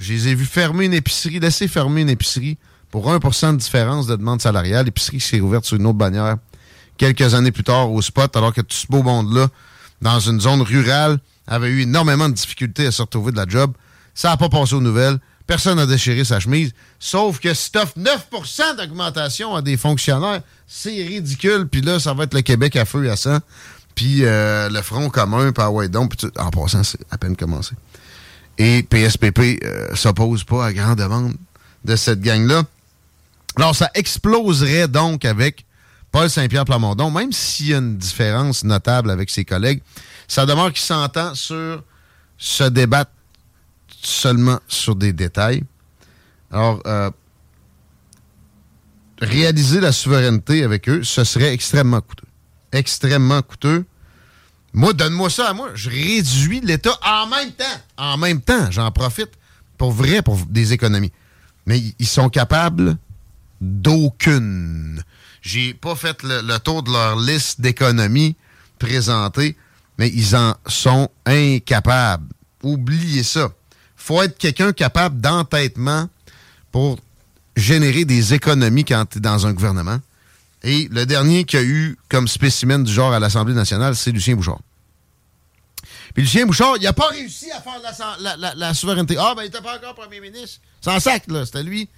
Je 0.00 0.12
les 0.12 0.28
ai 0.28 0.34
vus 0.34 0.46
fermer 0.46 0.86
une 0.86 0.94
épicerie, 0.94 1.38
laisser 1.38 1.68
fermer 1.68 2.00
une 2.00 2.10
épicerie 2.10 2.58
pour 2.96 3.12
1% 3.12 3.52
de 3.52 3.56
différence 3.58 4.06
de 4.06 4.16
demande 4.16 4.40
salariale. 4.40 4.86
L'épicerie 4.86 5.20
s'est 5.20 5.42
ouverte 5.42 5.66
sur 5.66 5.76
une 5.76 5.84
autre 5.84 5.98
bannière 5.98 6.38
quelques 6.96 7.34
années 7.34 7.52
plus 7.52 7.62
tard 7.62 7.92
au 7.92 8.00
spot, 8.00 8.34
alors 8.34 8.54
que 8.54 8.62
tout 8.62 8.74
ce 8.74 8.86
beau 8.86 9.02
monde-là, 9.02 9.48
dans 10.00 10.18
une 10.18 10.40
zone 10.40 10.62
rurale, 10.62 11.18
avait 11.46 11.68
eu 11.68 11.82
énormément 11.82 12.26
de 12.26 12.32
difficultés 12.32 12.86
à 12.86 12.90
se 12.90 13.02
retrouver 13.02 13.32
de 13.32 13.36
la 13.36 13.46
job. 13.46 13.70
Ça 14.14 14.30
n'a 14.30 14.38
pas 14.38 14.48
passé 14.48 14.76
aux 14.76 14.80
nouvelles. 14.80 15.18
Personne 15.46 15.76
n'a 15.76 15.84
déchiré 15.84 16.24
sa 16.24 16.40
chemise. 16.40 16.72
Sauf 16.98 17.38
que 17.38 17.52
si 17.52 17.70
t'offres 17.70 17.98
9% 17.98 18.78
d'augmentation 18.78 19.54
à 19.54 19.60
des 19.60 19.76
fonctionnaires, 19.76 20.40
c'est 20.66 20.88
ridicule. 20.88 21.68
Puis 21.70 21.82
là, 21.82 22.00
ça 22.00 22.14
va 22.14 22.24
être 22.24 22.32
le 22.32 22.40
Québec 22.40 22.76
à 22.76 22.86
feu 22.86 23.04
et 23.04 23.10
à 23.10 23.16
sang. 23.16 23.40
Puis 23.94 24.24
euh, 24.24 24.70
le 24.70 24.80
Front 24.80 25.10
commun, 25.10 25.52
puis 25.52 25.62
ah 25.62 25.70
ouais, 25.70 25.90
donc, 25.90 26.14
en 26.38 26.48
passant, 26.48 26.82
c'est 26.82 27.00
à 27.10 27.18
peine 27.18 27.36
commencé. 27.36 27.74
Et 28.56 28.82
PSPP 28.84 29.62
euh, 29.62 29.94
s'oppose 29.94 30.44
pas 30.44 30.64
à 30.64 30.72
grande 30.72 30.96
demande 30.96 31.34
de 31.84 31.94
cette 31.94 32.22
gang-là. 32.22 32.62
Alors, 33.56 33.74
ça 33.74 33.90
exploserait 33.94 34.88
donc 34.88 35.24
avec 35.24 35.64
Paul 36.12 36.28
Saint-Pierre 36.30 36.64
Plamondon, 36.64 37.10
même 37.10 37.32
s'il 37.32 37.68
y 37.68 37.74
a 37.74 37.78
une 37.78 37.96
différence 37.96 38.64
notable 38.64 39.10
avec 39.10 39.30
ses 39.30 39.44
collègues, 39.44 39.82
ça 40.28 40.46
demeure 40.46 40.72
qu'il 40.72 40.82
s'entend 40.82 41.34
sur 41.34 41.82
se 42.38 42.64
débattre 42.64 43.10
seulement 44.02 44.60
sur 44.68 44.94
des 44.94 45.12
détails. 45.12 45.62
Alors, 46.52 46.80
euh, 46.86 47.10
réaliser 49.20 49.80
la 49.80 49.92
souveraineté 49.92 50.62
avec 50.62 50.88
eux, 50.88 51.02
ce 51.02 51.24
serait 51.24 51.52
extrêmement 51.52 52.00
coûteux. 52.00 52.26
Extrêmement 52.72 53.40
coûteux. 53.42 53.84
Moi, 54.74 54.92
donne-moi 54.92 55.30
ça 55.30 55.48
à 55.48 55.52
moi. 55.54 55.70
Je 55.74 55.88
réduis 55.88 56.60
l'État 56.60 56.98
en 57.02 57.26
même 57.26 57.52
temps. 57.52 57.64
En 57.96 58.18
même 58.18 58.42
temps, 58.42 58.70
j'en 58.70 58.90
profite 58.90 59.30
pour 59.78 59.92
vrai, 59.92 60.20
pour 60.20 60.36
des 60.46 60.72
économies. 60.74 61.12
Mais 61.64 61.78
ils- 61.78 61.94
ils 61.98 62.06
sont 62.06 62.28
capables 62.28 62.96
d'aucune. 63.60 65.02
J'ai 65.42 65.74
pas 65.74 65.94
fait 65.94 66.22
le, 66.22 66.58
tour 66.58 66.82
de 66.82 66.90
leur 66.90 67.18
liste 67.18 67.60
d'économies 67.60 68.36
présentées, 68.78 69.56
mais 69.98 70.08
ils 70.08 70.34
en 70.36 70.54
sont 70.66 71.08
incapables. 71.24 72.26
Oubliez 72.62 73.22
ça. 73.22 73.50
faut 73.96 74.22
être 74.22 74.38
quelqu'un 74.38 74.72
capable 74.72 75.20
d'entêtement 75.20 76.08
pour 76.72 76.98
générer 77.56 78.04
des 78.04 78.34
économies 78.34 78.84
quand 78.84 79.06
tu 79.06 79.18
es 79.18 79.20
dans 79.20 79.46
un 79.46 79.52
gouvernement. 79.52 80.00
Et 80.62 80.88
le 80.90 81.06
dernier 81.06 81.44
qui 81.44 81.56
a 81.56 81.62
eu 81.62 81.96
comme 82.08 82.26
spécimen 82.26 82.82
du 82.82 82.92
genre 82.92 83.12
à 83.12 83.20
l'Assemblée 83.20 83.54
nationale, 83.54 83.94
c'est 83.94 84.10
Lucien 84.10 84.34
Bouchard. 84.34 84.60
Puis 86.14 86.24
Lucien 86.24 86.46
Bouchard, 86.46 86.76
il 86.78 86.82
n'a 86.82 86.92
pas 86.92 87.08
réussi 87.08 87.50
à 87.52 87.60
faire 87.60 87.80
la, 88.56 88.74
souveraineté. 88.74 89.16
Ah, 89.18 89.34
ben, 89.36 89.42
il 89.42 89.46
n'était 89.46 89.60
pas 89.60 89.76
encore 89.76 89.94
premier 89.94 90.20
ministre. 90.20 90.60
Sans 90.80 90.98
sac, 90.98 91.24
là. 91.28 91.44
C'était 91.46 91.62
lui, 91.62 91.88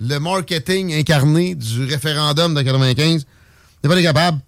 le 0.00 0.18
marketing 0.18 0.94
incarné 0.94 1.54
du 1.54 1.84
référendum 1.84 2.54
de 2.54 2.62
95. 2.62 3.26
Il 3.82 3.90
pas 3.90 4.02
capable. 4.02 4.40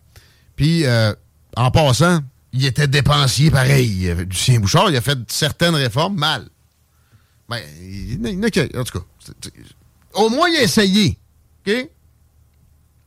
Puis, 0.57 0.85
euh, 0.85 1.14
en 1.57 1.71
passant, 1.71 2.21
il 2.52 2.64
était 2.64 2.88
dépensier 2.88 3.50
pareil. 3.50 4.14
Lucien 4.28 4.61
Bouchard, 4.61 4.90
il 4.90 4.97
a 4.97 5.00
fait 5.00 5.19
certaines 5.28 5.75
réformes 5.75 6.16
mal. 6.16 6.49
Ben, 7.49 7.61
il, 7.80 8.21
il, 8.25 8.78
en 8.78 8.85
tout 8.85 8.99
cas, 8.99 9.04
au 10.14 10.28
moins, 10.28 10.49
il 10.49 10.57
a 10.57 10.62
essayé. 10.62 11.19
OK? 11.66 11.88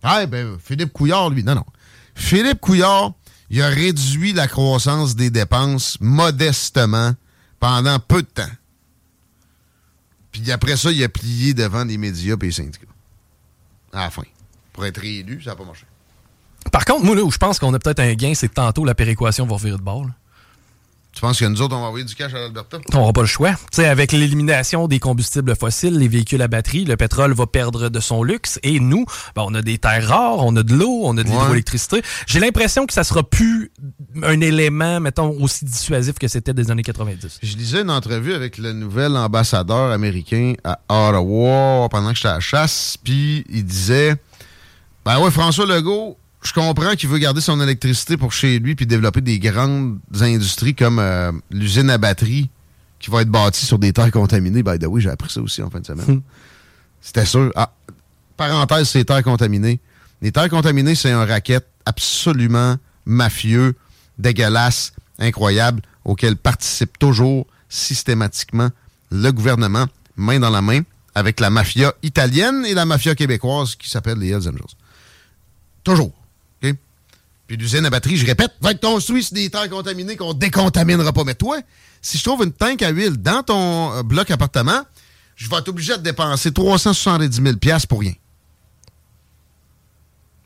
Ah, 0.02 0.26
ben, 0.26 0.58
Philippe 0.60 0.92
Couillard, 0.92 1.30
lui, 1.30 1.44
non, 1.44 1.56
non. 1.56 1.66
Philippe 2.16 2.60
Couillard, 2.60 3.14
il 3.50 3.62
a 3.62 3.70
réduit 3.70 4.34
la 4.34 4.48
croissance 4.48 5.16
des 5.16 5.30
dépenses 5.30 5.98
modestement 6.02 7.14
pendant 7.60 8.00
peu 8.00 8.22
de 8.22 8.28
temps. 8.28 8.52
Puis 10.34 10.52
après 10.52 10.76
ça, 10.76 10.92
il 10.92 11.02
a 11.04 11.10
plié 11.10 11.54
devant 11.54 11.86
les 11.86 11.98
médias 11.98 12.36
et 12.36 12.46
les 12.46 12.52
syndicats. 12.52 12.88
À 13.94 14.06
la 14.06 14.10
fin. 14.10 14.24
Pour 14.74 14.86
être 14.86 15.00
réélu, 15.00 15.42
ça 15.42 15.52
n'a 15.52 15.56
pas 15.56 15.64
marché. 15.64 15.86
Par 16.72 16.84
contre, 16.84 17.06
moi, 17.06 17.16
là 17.16 17.24
où 17.24 17.32
je 17.32 17.38
pense 17.38 17.60
qu'on 17.60 17.74
a 17.74 17.80
peut-être 17.80 18.00
un 18.00 18.14
gain, 18.16 18.34
c'est 18.34 18.50
que 18.50 18.56
tantôt, 18.56 18.84
la 18.84 18.96
péréquation 18.96 19.46
va 19.46 19.54
revirer 19.54 19.78
de 19.78 19.84
bord. 19.84 20.08
Tu 21.14 21.22
penses 21.22 21.40
que 21.40 21.46
nous 21.46 21.62
autres, 21.62 21.76
on 21.76 21.82
va 21.82 21.88
envoyer 21.88 22.06
du 22.06 22.16
cash 22.16 22.34
à 22.34 22.40
l'Alberta? 22.40 22.80
On 22.92 22.98
n'aura 22.98 23.14
pas 23.14 23.22
le 23.22 23.28
choix. 23.28 23.54
sais, 23.72 23.88
avec 23.88 24.12
l'élimination 24.12 24.88
des 24.88 24.98
combustibles 24.98 25.56
fossiles, 25.56 26.00
les 26.00 26.08
véhicules 26.08 26.42
à 26.42 26.48
batterie, 26.48 26.86
le 26.86 26.98
pétrole 26.98 27.34
va 27.34 27.46
perdre 27.46 27.90
de 27.90 28.00
son 28.00 28.24
luxe. 28.24 28.60
Et 28.64 28.80
nous, 28.80 29.06
ben, 29.36 29.44
on 29.46 29.54
a 29.54 29.62
des 29.62 29.78
terres 29.78 30.08
rares, 30.08 30.40
on 30.40 30.56
a 30.56 30.64
de 30.64 30.74
l'eau, 30.74 31.02
on 31.04 31.16
a 31.18 31.24
de 31.24 31.30
l'hydroélectricité. 31.30 32.02
J'ai 32.26 32.40
l'impression 32.40 32.88
que 32.88 32.94
ça 32.94 33.04
sera 33.04 33.22
plus 33.22 33.72
un 34.24 34.42
élément, 34.42 35.00
mettons, 35.00 35.30
aussi 35.40 35.66
dissuasif 35.66 36.18
que 36.18 36.28
c'était 36.28 36.54
des 36.54 36.72
années 36.72 36.82
90. 36.82 37.40
Je 37.44 37.58
lisais 37.58 37.82
une 37.82 37.92
entrevue 37.92 38.34
avec 38.34 38.58
le 38.58 38.74
nouvel 38.74 39.16
ambassadeur 39.16 39.92
américain 39.92 40.54
à 40.64 40.80
Ottawa 40.90 41.90
pendant 41.90 42.10
que 42.10 42.16
j'étais 42.16 42.30
à 42.30 42.36
la 42.36 42.40
chasse, 42.40 42.98
puis 43.04 43.46
il 43.50 43.66
disait, 43.66 44.16
ben 45.06 45.20
ouais, 45.20 45.30
François 45.30 45.68
Legault, 45.68 46.18
je 46.44 46.54
comprends 46.54 46.96
qu'il 46.96 47.10
veut 47.10 47.20
garder 47.20 47.42
son 47.42 47.60
électricité 47.62 48.18
pour 48.18 48.32
chez 48.32 48.60
lui 48.60 48.76
puis 48.76 48.86
développer 48.86 49.22
des 49.22 49.40
grandes 49.40 50.00
industries 50.20 50.76
comme 50.76 51.00
euh, 51.00 51.32
l'usine 51.52 51.90
à 51.90 51.98
batterie 51.98 52.50
qui 53.00 53.10
va 53.12 53.22
être 53.22 53.30
bâtie 53.30 53.66
sur 53.66 53.80
des 53.80 53.94
terres 53.94 54.12
contaminées. 54.12 54.64
By 54.64 54.80
the 54.80 54.86
way, 54.86 55.02
j'ai 55.02 55.10
appris 55.10 55.30
ça 55.30 55.42
aussi 55.42 55.62
en 55.62 55.70
fin 55.70 55.80
de 55.80 55.86
semaine. 55.86 56.06
Hmm. 56.06 56.22
C'était 57.02 57.26
sûr. 57.26 57.52
Ah, 57.56 57.74
parenthèse, 58.38 58.90
c'est 58.90 59.04
terres 59.06 59.24
contaminées. 59.24 59.80
Les 60.22 60.32
terres 60.32 60.50
contaminées, 60.50 60.96
c'est 60.96 61.12
un 61.12 61.26
racket 61.26 61.66
absolument 61.86 62.78
mafieux, 63.06 63.76
dégueulasse, 64.18 64.94
incroyable, 65.20 65.82
auquel 66.06 66.38
participe 66.38 66.98
toujours 66.98 67.46
systématiquement 67.68 68.70
le 69.12 69.32
gouvernement, 69.32 69.86
main 70.16 70.40
dans 70.40 70.50
la 70.50 70.62
main, 70.62 70.82
avec 71.14 71.40
la 71.40 71.50
mafia 71.50 71.94
italienne 72.04 72.66
et 72.66 72.74
la 72.74 72.86
mafia 72.86 73.16
québécoise 73.16 73.76
qui 73.76 73.90
s'appelle 73.90 74.18
les 74.18 74.30
Hells 74.30 74.48
Angels. 74.48 74.76
Toujours. 75.84 76.14
Puis 77.48 77.58
l'usine 77.58 77.86
à 77.86 77.90
batterie, 77.90 78.18
je 78.18 78.26
répète, 78.26 78.52
va 78.62 78.72
être 78.72 78.82
construit 78.82 79.24
sur 79.24 79.34
des 79.36 79.50
terres 79.50 79.70
contaminées 79.70 80.16
qu'on 80.16 80.34
décontaminera 80.34 81.12
pas. 81.12 81.24
Mais 81.24 81.36
toi, 81.36 81.60
si 82.02 82.18
je 82.18 82.24
trouve 82.24 82.44
une 82.44 82.54
tank 82.54 82.82
à 82.82 82.90
huile 82.90 83.18
dans 83.18 83.44
ton 83.44 83.94
euh, 83.94 84.04
bloc 84.04 84.32
appartement, 84.32 84.82
je 85.36 85.50
vais 85.50 85.58
être 85.58 85.68
obligé 85.68 85.98
de 85.98 86.02
dépenser 86.02 86.52
370 86.54 87.42
000 87.42 87.56
pour 87.90 88.00
rien. 88.00 88.14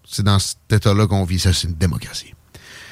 C'est 0.08 0.24
dans 0.24 0.39
cet 0.39 0.58
état-là 0.72 1.06
qu'on 1.08 1.24
vit. 1.25 1.39
Ça, 1.39 1.54
c'est 1.54 1.68
une 1.68 1.75
démocratie. 1.75 2.34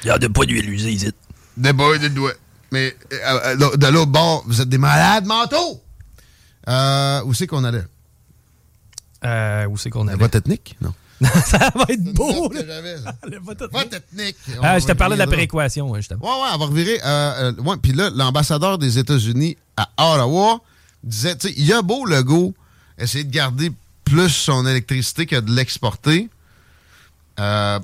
Il 0.04 0.08
y 0.08 0.10
a 0.10 0.18
de 0.18 0.28
pas 0.28 0.44
d'huile 0.44 0.68
usée 0.68 0.92
ici. 0.92 1.12
De 1.56 1.72
pas 1.72 1.98
de 1.98 2.08
doigts. 2.08 2.34
Mais 2.70 2.94
euh, 3.12 3.56
euh, 3.62 3.76
de 3.76 3.86
l'autre 3.86 4.10
bord, 4.10 4.44
vous 4.46 4.60
êtes 4.60 4.68
des 4.68 4.78
malades 4.78 5.24
mentaux. 5.24 5.82
où 7.26 7.34
c'est 7.34 7.46
qu'on 7.46 7.64
allait? 7.64 7.84
où 9.68 9.76
c'est 9.78 9.90
qu'on 9.90 10.06
allait? 10.06 10.18
Votre 10.18 10.32
technique? 10.38 10.76
Non. 10.80 10.92
ça 11.46 11.72
va 11.74 11.86
être 11.88 12.12
beau. 12.12 12.50
le 12.52 13.38
vote 13.40 13.62
ethnique. 13.92 14.36
Ah, 14.62 14.78
je 14.78 14.86
te 14.86 14.92
parlais 14.92 15.16
de 15.16 15.20
la 15.20 15.26
péréquation, 15.26 15.94
justement. 15.94 16.22
Ouais, 16.22 16.42
ouais, 16.42 16.50
on 16.54 16.58
va 16.58 16.66
revirer. 16.66 17.00
Euh, 17.04 17.52
euh, 17.58 17.62
ouais, 17.62 17.76
puis 17.80 17.92
là, 17.92 18.10
l'ambassadeur 18.14 18.78
des 18.78 18.98
États-Unis 18.98 19.56
à 19.76 19.88
Ottawa 19.96 20.60
disait, 21.02 21.36
tu 21.36 21.48
sais, 21.48 21.54
il 21.56 21.64
y 21.64 21.72
a 21.72 21.80
beau 21.82 22.04
le 22.04 22.22
go 22.22 22.54
essayer 22.98 23.24
de 23.24 23.32
garder 23.32 23.72
plus 24.04 24.28
son 24.28 24.66
électricité 24.66 25.26
que 25.26 25.36
de 25.36 25.50
l'exporter. 25.52 26.28
Euh, 27.40 27.78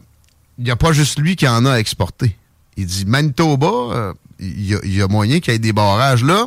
il 0.59 0.65
n'y 0.65 0.71
a 0.71 0.77
pas 0.77 0.93
juste 0.93 1.19
lui 1.19 1.37
qui 1.37 1.49
en 1.49 1.65
a 1.65 1.77
exporté. 1.77 2.37
Il 2.77 2.87
dit 2.87 3.05
Manitoba, 3.05 4.15
il 4.39 4.61
y, 4.61 4.97
y, 4.97 5.03
a 5.03 5.09
moyen 5.09 5.41
qu'il 5.41 5.53
y 5.53 5.57
ait 5.57 5.59
des 5.59 5.73
barrages 5.73 6.25
là. 6.25 6.47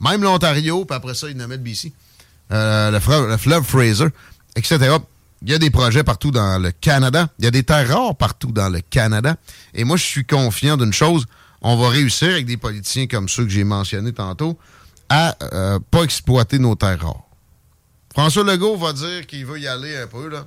Même 0.00 0.22
l'Ontario, 0.22 0.84
puis 0.84 0.96
après 0.96 1.14
ça, 1.14 1.28
il 1.28 1.36
nommait 1.36 1.56
le 1.56 1.62
BC. 1.62 1.92
le, 2.50 2.98
fleuve, 3.00 3.28
le 3.28 3.36
fleuve 3.36 3.64
Fraser, 3.64 4.08
etc. 4.56 4.96
Il 5.42 5.50
y 5.50 5.54
a 5.54 5.58
des 5.58 5.70
projets 5.70 6.02
partout 6.02 6.30
dans 6.30 6.60
le 6.60 6.72
Canada. 6.72 7.28
Il 7.38 7.44
y 7.44 7.48
a 7.48 7.50
des 7.50 7.62
terres 7.62 7.88
rares 7.88 8.16
partout 8.16 8.50
dans 8.50 8.68
le 8.68 8.80
Canada. 8.80 9.36
Et 9.74 9.84
moi, 9.84 9.96
je 9.96 10.04
suis 10.04 10.24
confiant 10.24 10.76
d'une 10.76 10.92
chose. 10.92 11.26
On 11.62 11.76
va 11.76 11.88
réussir 11.88 12.30
avec 12.30 12.46
des 12.46 12.56
politiciens 12.56 13.06
comme 13.06 13.28
ceux 13.28 13.44
que 13.44 13.50
j'ai 13.50 13.64
mentionnés 13.64 14.12
tantôt 14.12 14.58
à 15.08 15.36
euh, 15.52 15.78
pas 15.90 16.02
exploiter 16.02 16.58
nos 16.58 16.74
terres 16.74 17.00
rares. 17.00 17.22
François 18.12 18.44
Legault 18.44 18.76
va 18.76 18.92
dire 18.92 19.26
qu'il 19.26 19.46
veut 19.46 19.60
y 19.60 19.68
aller 19.68 19.96
un 19.96 20.06
peu, 20.06 20.28
là. 20.28 20.46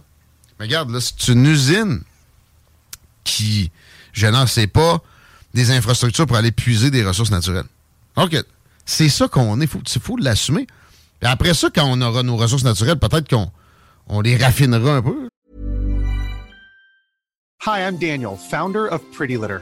Mais 0.60 0.66
regarde, 0.66 0.92
là, 0.92 1.00
c'est 1.00 1.32
une 1.32 1.46
usine 1.46 2.02
qui, 3.24 3.72
je 4.14 4.28
n'en 4.28 4.46
sais 4.46 4.68
pas, 4.68 5.02
des 5.54 5.72
infrastructures 5.72 6.28
pour 6.28 6.38
aller 6.38 6.52
puiser 6.52 6.92
des 6.92 7.04
ressources 7.04 7.32
naturelles. 7.32 7.66
OK. 8.18 8.36
C'est 8.86 9.10
ça 9.10 9.28
qu'on 9.28 9.60
est. 9.62 9.70
Il 9.74 10.02
faut, 10.02 10.18
l'assumer. 10.18 10.68
Et 11.22 11.26
après 11.26 11.54
ça, 11.54 11.70
quand 11.74 11.86
on 11.86 12.02
aura 12.02 12.24
nos 12.24 12.36
ressources 12.36 12.64
naturelles, 12.64 13.00
peut-être 13.00 13.30
qu'on 13.30 13.52
on 14.08 14.22
les 14.22 14.38
raffinera 14.38 14.98
un 14.98 15.02
peu. 15.02 15.30
Hi, 17.66 17.86
I'm 17.86 17.98
Daniel, 17.98 18.38
founder 18.38 18.88
of 18.88 19.02
Pretty 19.12 19.38
Litter. 19.38 19.62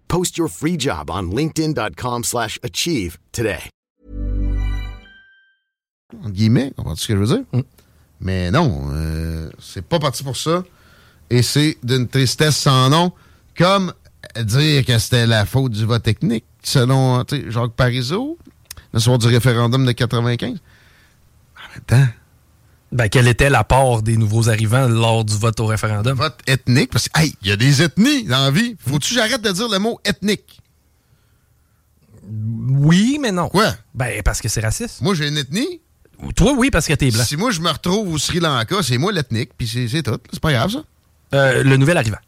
Post 0.11 0.37
your 0.37 0.49
free 0.49 0.77
job 0.77 1.09
on 1.09 1.31
linkedin.com/achieve 1.31 3.17
today. 3.31 3.69
En 6.21 6.29
guillemets, 6.29 6.73
comprends 6.75 6.95
ce 6.95 7.07
que 7.07 7.15
je 7.15 7.19
veux 7.19 7.27
dire? 7.27 7.45
Mm. 7.53 7.61
Mais 8.19 8.51
non, 8.51 8.89
euh, 8.91 9.49
c'est 9.59 9.85
pas 9.85 9.99
parti 9.99 10.23
pour 10.23 10.35
ça 10.35 10.63
et 11.29 11.41
c'est 11.41 11.77
d'une 11.81 12.09
tristesse 12.09 12.57
sans 12.57 12.89
nom 12.89 13.13
comme 13.57 13.93
dire 14.35 14.85
que 14.85 14.99
c'était 14.99 15.25
la 15.25 15.45
faute 15.45 15.71
du 15.71 15.85
vote 15.85 16.03
technique 16.03 16.43
selon 16.61 17.23
Jacques 17.47 17.71
Parizeau 17.71 18.37
le 18.93 18.99
soir 18.99 19.17
du 19.17 19.27
référendum 19.27 19.85
de 19.85 19.93
95. 19.93 20.49
En 20.49 21.73
même 21.73 21.83
temps, 21.87 22.07
ben, 22.91 23.07
quel 23.07 23.27
était 23.27 23.49
l'apport 23.49 24.01
des 24.01 24.17
nouveaux 24.17 24.49
arrivants 24.49 24.87
lors 24.87 25.23
du 25.23 25.37
vote 25.37 25.59
au 25.59 25.65
référendum? 25.65 26.17
Vote 26.17 26.39
ethnique, 26.45 26.91
parce 26.91 27.07
que, 27.07 27.21
il 27.21 27.47
y 27.47 27.51
a 27.51 27.55
des 27.55 27.81
ethnies 27.81 28.23
dans 28.25 28.43
la 28.43 28.51
vie. 28.51 28.75
Faut-tu 28.85 29.13
que 29.13 29.15
j'arrête 29.15 29.41
de 29.41 29.51
dire 29.51 29.69
le 29.69 29.79
mot 29.79 29.99
ethnique? 30.03 30.61
Oui, 32.27 33.17
mais 33.21 33.31
non. 33.31 33.49
Quoi? 33.49 33.73
Ben, 33.93 34.21
parce 34.23 34.41
que 34.41 34.49
c'est 34.49 34.61
raciste. 34.61 35.01
Moi, 35.01 35.15
j'ai 35.15 35.27
une 35.27 35.37
ethnie. 35.37 35.81
Toi, 36.35 36.53
oui, 36.53 36.69
parce 36.69 36.85
que 36.85 36.93
t'es 36.93 37.11
blanc. 37.11 37.23
Si 37.23 37.37
moi, 37.37 37.51
je 37.51 37.61
me 37.61 37.69
retrouve 37.69 38.13
au 38.13 38.17
Sri 38.17 38.39
Lanka, 38.39 38.83
c'est 38.83 38.97
moi 38.97 39.11
l'ethnique, 39.11 39.51
puis 39.57 39.67
c'est 39.67 40.03
tout. 40.03 40.19
C'est 40.31 40.41
pas 40.41 40.51
grave, 40.51 40.71
ça. 40.71 40.83
Euh, 41.33 41.63
le 41.63 41.77
nouvel 41.77 41.97
arrivant. 41.97 42.19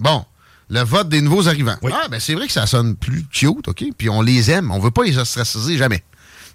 Bon. 0.00 0.24
le 0.68 0.80
vote 0.80 1.08
des 1.08 1.20
nouveaux 1.20 1.48
arrivants. 1.48 1.76
Ah, 1.92 2.08
ben 2.10 2.18
c'est 2.18 2.34
vrai 2.34 2.48
que 2.48 2.52
ça 2.52 2.66
sonne 2.66 2.96
plus 2.96 3.24
cute, 3.26 3.68
OK? 3.68 3.84
Puis 3.96 4.10
on 4.10 4.22
les 4.22 4.50
aime. 4.50 4.72
On 4.72 4.80
veut 4.80 4.90
pas 4.90 5.04
les 5.04 5.18
ostraciser 5.18 5.76
jamais. 5.76 6.02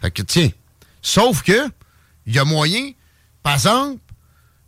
Fait 0.01 0.11
que, 0.11 0.21
tiens. 0.21 0.49
Sauf 1.01 1.41
que, 1.41 1.69
il 2.25 2.35
y 2.35 2.39
a 2.39 2.43
moyen, 2.43 2.91
par 3.43 3.53
exemple, 3.53 3.99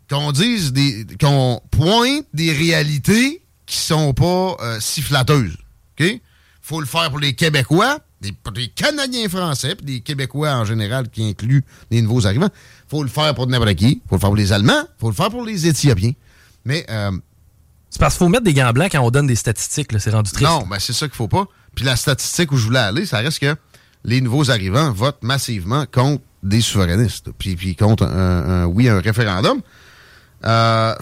qu'on 0.09 0.31
dise 0.31 0.73
des. 0.73 1.05
qu'on 1.19 1.61
pointe 1.71 2.25
des 2.33 2.51
réalités 2.51 3.41
qui 3.65 3.77
sont 3.77 4.13
pas 4.13 4.57
euh, 4.61 4.77
si 4.79 5.01
flatteuses. 5.01 5.57
OK? 5.99 6.21
Faut 6.61 6.79
le 6.79 6.85
faire 6.85 7.09
pour 7.09 7.19
les 7.19 7.33
Québécois, 7.33 7.99
des, 8.19 8.31
pour 8.31 8.53
les 8.53 8.67
Canadiens 8.67 9.27
français, 9.29 9.75
puis 9.75 9.85
des 9.85 10.01
Québécois 10.01 10.53
en 10.53 10.65
général 10.65 11.09
qui 11.09 11.23
incluent 11.23 11.63
les 11.89 12.01
nouveaux 12.01 12.27
arrivants. 12.27 12.49
Faut 12.87 13.03
le 13.03 13.09
faire 13.09 13.33
pour 13.33 13.47
n'importe 13.47 13.75
qui. 13.75 14.01
Faut 14.09 14.15
le 14.15 14.19
faire 14.19 14.29
pour 14.29 14.35
les 14.35 14.51
Allemands. 14.51 14.83
Faut 14.99 15.09
le 15.09 15.15
faire 15.15 15.29
pour 15.29 15.45
les 15.45 15.67
Éthiopiens. 15.67 16.11
Mais. 16.65 16.85
Euh, 16.89 17.11
c'est 17.89 17.99
parce 17.99 18.15
qu'il 18.15 18.25
faut 18.25 18.29
mettre 18.29 18.45
des 18.45 18.53
gants 18.53 18.71
blancs 18.71 18.89
quand 18.89 19.01
on 19.01 19.11
donne 19.11 19.27
des 19.27 19.35
statistiques, 19.35 19.89
c'est 19.99 20.11
rendu 20.11 20.31
triste. 20.31 20.49
Non, 20.49 20.65
ben 20.65 20.79
c'est 20.79 20.93
ça 20.93 21.07
qu'il 21.07 21.15
faut 21.17 21.27
pas. 21.27 21.45
Puis 21.75 21.83
la 21.83 21.97
statistique 21.97 22.51
où 22.53 22.57
je 22.57 22.65
voulais 22.65 22.79
aller, 22.79 23.05
ça 23.05 23.17
reste 23.17 23.39
que 23.39 23.53
les 24.05 24.21
nouveaux 24.21 24.49
arrivants 24.49 24.91
votent 24.93 25.21
massivement 25.23 25.85
contre 25.91 26.23
des 26.43 26.61
souverainistes. 26.61 27.31
Puis, 27.37 27.55
puis 27.55 27.75
contre 27.75 28.05
un, 28.05 28.65
oui, 28.65 28.89
un 28.89 28.99
référendum. 28.99 29.61
Euh, 30.43 30.95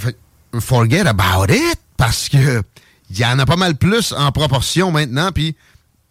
forget 0.60 1.08
about 1.08 1.46
it, 1.50 1.80
parce 1.98 2.30
que 2.30 2.64
il 3.10 3.18
y 3.18 3.26
en 3.26 3.40
a 3.40 3.46
pas 3.46 3.56
mal 3.56 3.76
plus 3.76 4.14
en 4.14 4.32
proportion 4.32 4.92
maintenant, 4.92 5.32
puis 5.32 5.56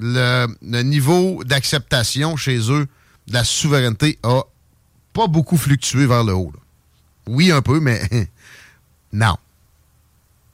le, 0.01 0.83
niveau 0.83 1.43
d'acceptation 1.45 2.37
chez 2.37 2.59
eux 2.71 2.87
de 3.27 3.33
la 3.33 3.45
souveraineté 3.45 4.19
a 4.23 4.43
pas 5.13 5.27
beaucoup 5.27 5.57
fluctué 5.57 6.07
vers 6.07 6.25
le 6.25 6.35
haut. 6.35 6.53
Oui, 7.27 7.53
un 7.53 7.63
peu, 7.63 7.81
mais 7.81 8.01
non. 9.13 9.37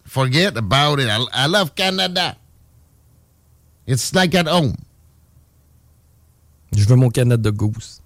Forget 0.07 0.57
about 0.57 1.01
it. 1.01 1.09
I, 1.09 1.49
love 1.49 1.75
Canada. 1.75 2.37
It's 3.87 4.15
like 4.15 4.35
at 4.35 4.47
home. 4.47 4.75
Je 6.73 6.85
veux 6.85 6.97
mon 6.97 7.11
canette 7.11 7.43
de 7.43 7.51
goose. 7.51 8.01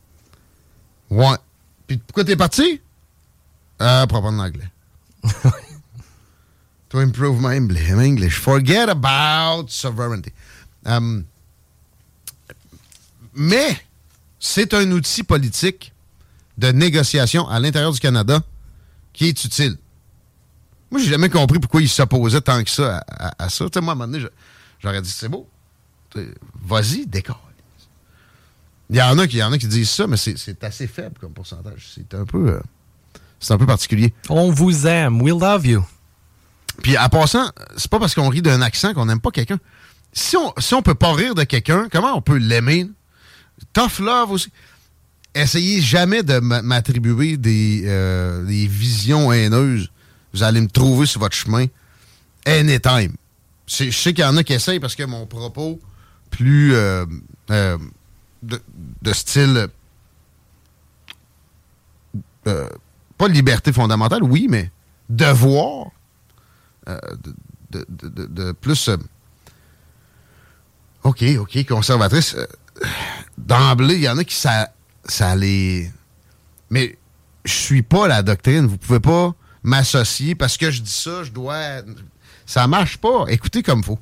Ouais. 1.11 1.37
Puis 1.87 1.99
pourquoi 1.99 2.25
t'es 2.25 2.37
parti? 2.37 2.81
Euh, 3.81 4.07
pour 4.07 4.19
apprendre 4.19 4.39
l'anglais. 4.39 4.69
to 6.89 6.99
improve 6.99 7.41
my 7.41 7.57
English. 7.57 8.39
Forget 8.39 8.89
about 8.89 9.69
sovereignty. 9.69 10.33
Um, 10.85 11.25
mais 13.35 13.81
c'est 14.41 14.75
un 14.75 14.91
outil 14.93 15.23
politique 15.23 15.93
de 16.57 16.73
négociation 16.73 17.49
à 17.49 17.61
l'intérieur 17.61 17.93
du 17.93 18.01
Canada 18.01 18.41
qui 19.13 19.27
est 19.27 19.45
utile. 19.45 19.77
Moi, 20.91 21.01
j'ai 21.01 21.11
jamais 21.11 21.29
compris 21.29 21.59
pourquoi 21.59 21.83
il 21.83 21.89
s'opposait 21.89 22.41
tant 22.41 22.63
que 22.65 22.71
ça 22.71 23.05
à, 23.09 23.49
ça. 23.49 23.65
moi, 23.65 23.71
à 23.75 23.79
un 23.79 23.95
moment 23.95 24.07
donné, 24.09 24.25
j'aurais 24.81 25.03
dit, 25.03 25.11
c'est 25.11 25.29
beau. 25.29 25.49
Vas-y, 26.63 27.07
décolle. 27.07 27.37
Il 28.91 28.97
y, 28.97 29.03
en 29.03 29.19
a 29.19 29.27
qui, 29.27 29.37
y 29.37 29.43
en 29.43 29.53
a 29.53 29.59
qui 29.59 29.67
disent 29.67 29.91
ça, 29.91 30.07
mais 30.07 30.17
c'est 30.17 30.65
assez 30.65 30.87
faible 30.87 31.17
comme 31.21 31.33
pourcentage. 31.33 31.91
C'est 31.95 32.15
un 32.15 32.25
peu... 32.25 32.49
Euh, 32.49 32.61
c'est 33.41 33.53
un 33.53 33.59
peu 33.59 33.67
particulier. 33.67 34.13
On 34.29 34.51
vous 34.51 34.87
aime. 34.87 35.21
We 35.23 35.33
love 35.39 35.67
you. 35.67 35.85
Puis 36.83 36.97
en 36.97 37.09
passant, 37.09 37.51
c'est 37.77 37.91
pas 37.91 37.99
parce 37.99 38.15
qu'on 38.15 38.29
rit 38.29 38.43
d'un 38.43 38.63
accent 38.63 38.95
qu'on 38.95 39.07
n'aime 39.07 39.21
pas 39.21 39.31
quelqu'un. 39.31 39.59
Si 40.13 40.37
on, 40.37 40.53
si 40.59 40.75
on 40.75 40.83
peut 40.83 40.95
pas 40.95 41.13
rire 41.13 41.35
de 41.35 41.45
quelqu'un, 41.45 41.89
comment 41.91 42.17
on 42.17 42.23
peut 42.23 42.39
l'aimer? 42.39 42.89
Tough 43.73 43.99
love 44.01 44.31
aussi. 44.31 44.51
Essayez 45.35 45.81
jamais 45.81 46.23
de 46.23 46.39
m'attribuer 46.41 47.37
des, 47.37 47.83
euh, 47.87 48.45
des 48.45 48.67
visions 48.67 49.33
haineuses. 49.33 49.91
Vous 50.33 50.43
allez 50.43 50.61
me 50.61 50.69
trouver 50.69 51.07
sur 51.07 51.21
votre 51.21 51.37
chemin 51.37 51.67
anytime. 52.47 53.15
Je 53.67 53.91
sais 53.91 54.15
qu'il 54.15 54.25
y 54.25 54.27
en 54.27 54.37
a 54.37 54.43
qui 54.43 54.55
essayent 54.55 54.81
parce 54.81 54.97
que 54.97 55.03
mon 55.05 55.27
propos 55.27 55.79
plus 56.31 56.75
euh, 56.75 57.05
euh, 57.51 57.79
de, 58.43 59.13
style 59.13 59.69
pas 63.19 63.29
liberté 63.29 63.73
fondamentale, 63.73 64.23
oui, 64.23 64.47
mais 64.49 64.71
devoir 65.09 65.91
euh, 66.89 66.99
de, 67.71 67.85
de, 67.91 68.53
plus. 68.53 68.89
Euh, 68.89 68.97
OK, 71.03 71.25
OK, 71.39 71.67
conservatrice. 71.67 72.35
Euh, 72.35 72.47
d'emblée, 73.37 73.97
il 73.97 74.03
y 74.03 74.09
en 74.09 74.19
a 74.19 74.25
qui 74.25 74.37
ça, 74.37 74.73
ça 75.05 75.35
les. 75.37 75.91
Mais 76.71 76.97
je 77.45 77.53
suis 77.53 77.83
pas 77.83 78.09
la 78.09 78.23
doctrine. 78.23 78.67
Vous 78.67 78.79
pouvez 78.79 79.01
pas 79.01 79.35
m'associer 79.63 80.35
parce 80.35 80.57
que 80.57 80.71
je 80.71 80.81
dis 80.81 80.93
ça, 80.93 81.25
je 81.25 81.33
dois. 81.33 81.83
Ça 82.47 82.67
marche 82.67 82.99
pas. 82.99 83.25
Écoutez 83.29 83.63
comme 83.63 83.83
faut. 83.83 83.99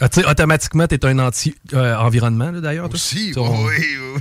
Ah, 0.00 0.08
automatiquement, 0.28 0.86
tu 0.86 0.94
es 0.94 1.06
un 1.06 1.18
anti-environnement, 1.18 2.52
d'ailleurs. 2.52 2.92
Aussi, 2.92 3.32
oui, 3.34 3.44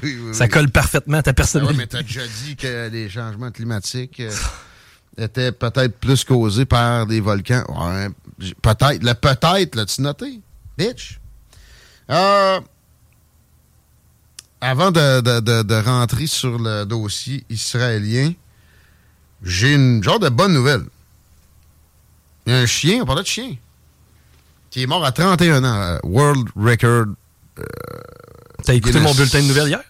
oui, 0.02 0.18
oui, 0.22 0.34
Ça 0.34 0.48
colle 0.48 0.70
parfaitement 0.70 1.18
à 1.18 1.24
ta 1.24 1.34
personnalité. 1.34 1.74
Ah 1.76 1.78
oui, 1.78 1.84
mais 1.84 1.88
tu 1.88 1.98
as 1.98 2.04
déjà 2.04 2.28
dit 2.44 2.56
que 2.56 2.90
les 2.90 3.10
changements 3.10 3.52
climatiques 3.52 4.22
étaient 5.18 5.52
peut-être 5.52 5.98
plus 6.00 6.24
causés 6.24 6.66
par 6.66 7.06
des 7.06 7.20
volcans. 7.20 7.64
Ouais, 7.68 8.08
peut-être. 8.62 9.04
Le 9.04 9.14
peut-être, 9.14 9.76
l'as-tu 9.76 10.02
noté? 10.02 10.40
Bitch. 10.78 11.20
Euh, 12.10 12.62
avant 14.62 14.92
de, 14.92 15.22
de, 15.22 15.62
de, 15.64 15.76
rentrer 15.76 16.28
sur 16.28 16.58
le 16.58 16.86
dossier 16.86 17.44
israélien, 17.50 18.32
j'ai 19.44 19.74
une 19.74 20.02
genre 20.02 20.20
de 20.20 20.30
bonne 20.30 20.54
nouvelle. 20.54 20.86
Il 22.46 22.54
y 22.54 22.56
a 22.56 22.60
un 22.60 22.66
chien, 22.66 23.02
on 23.02 23.06
parlait 23.06 23.24
de 23.24 23.28
chien 23.28 23.58
qui 24.76 24.84
est 24.84 24.88
mort 24.88 25.06
à 25.06 25.14
31 25.14 25.64
ans. 25.64 25.82
Euh, 25.82 25.98
world 26.04 26.50
Record. 26.54 27.06
Euh, 27.60 27.64
T'as 28.66 28.74
écouté 28.74 29.00
mon 29.00 29.14
bulletin 29.14 29.42
de 29.42 29.48
nouvelles 29.48 29.70
hier? 29.70 29.82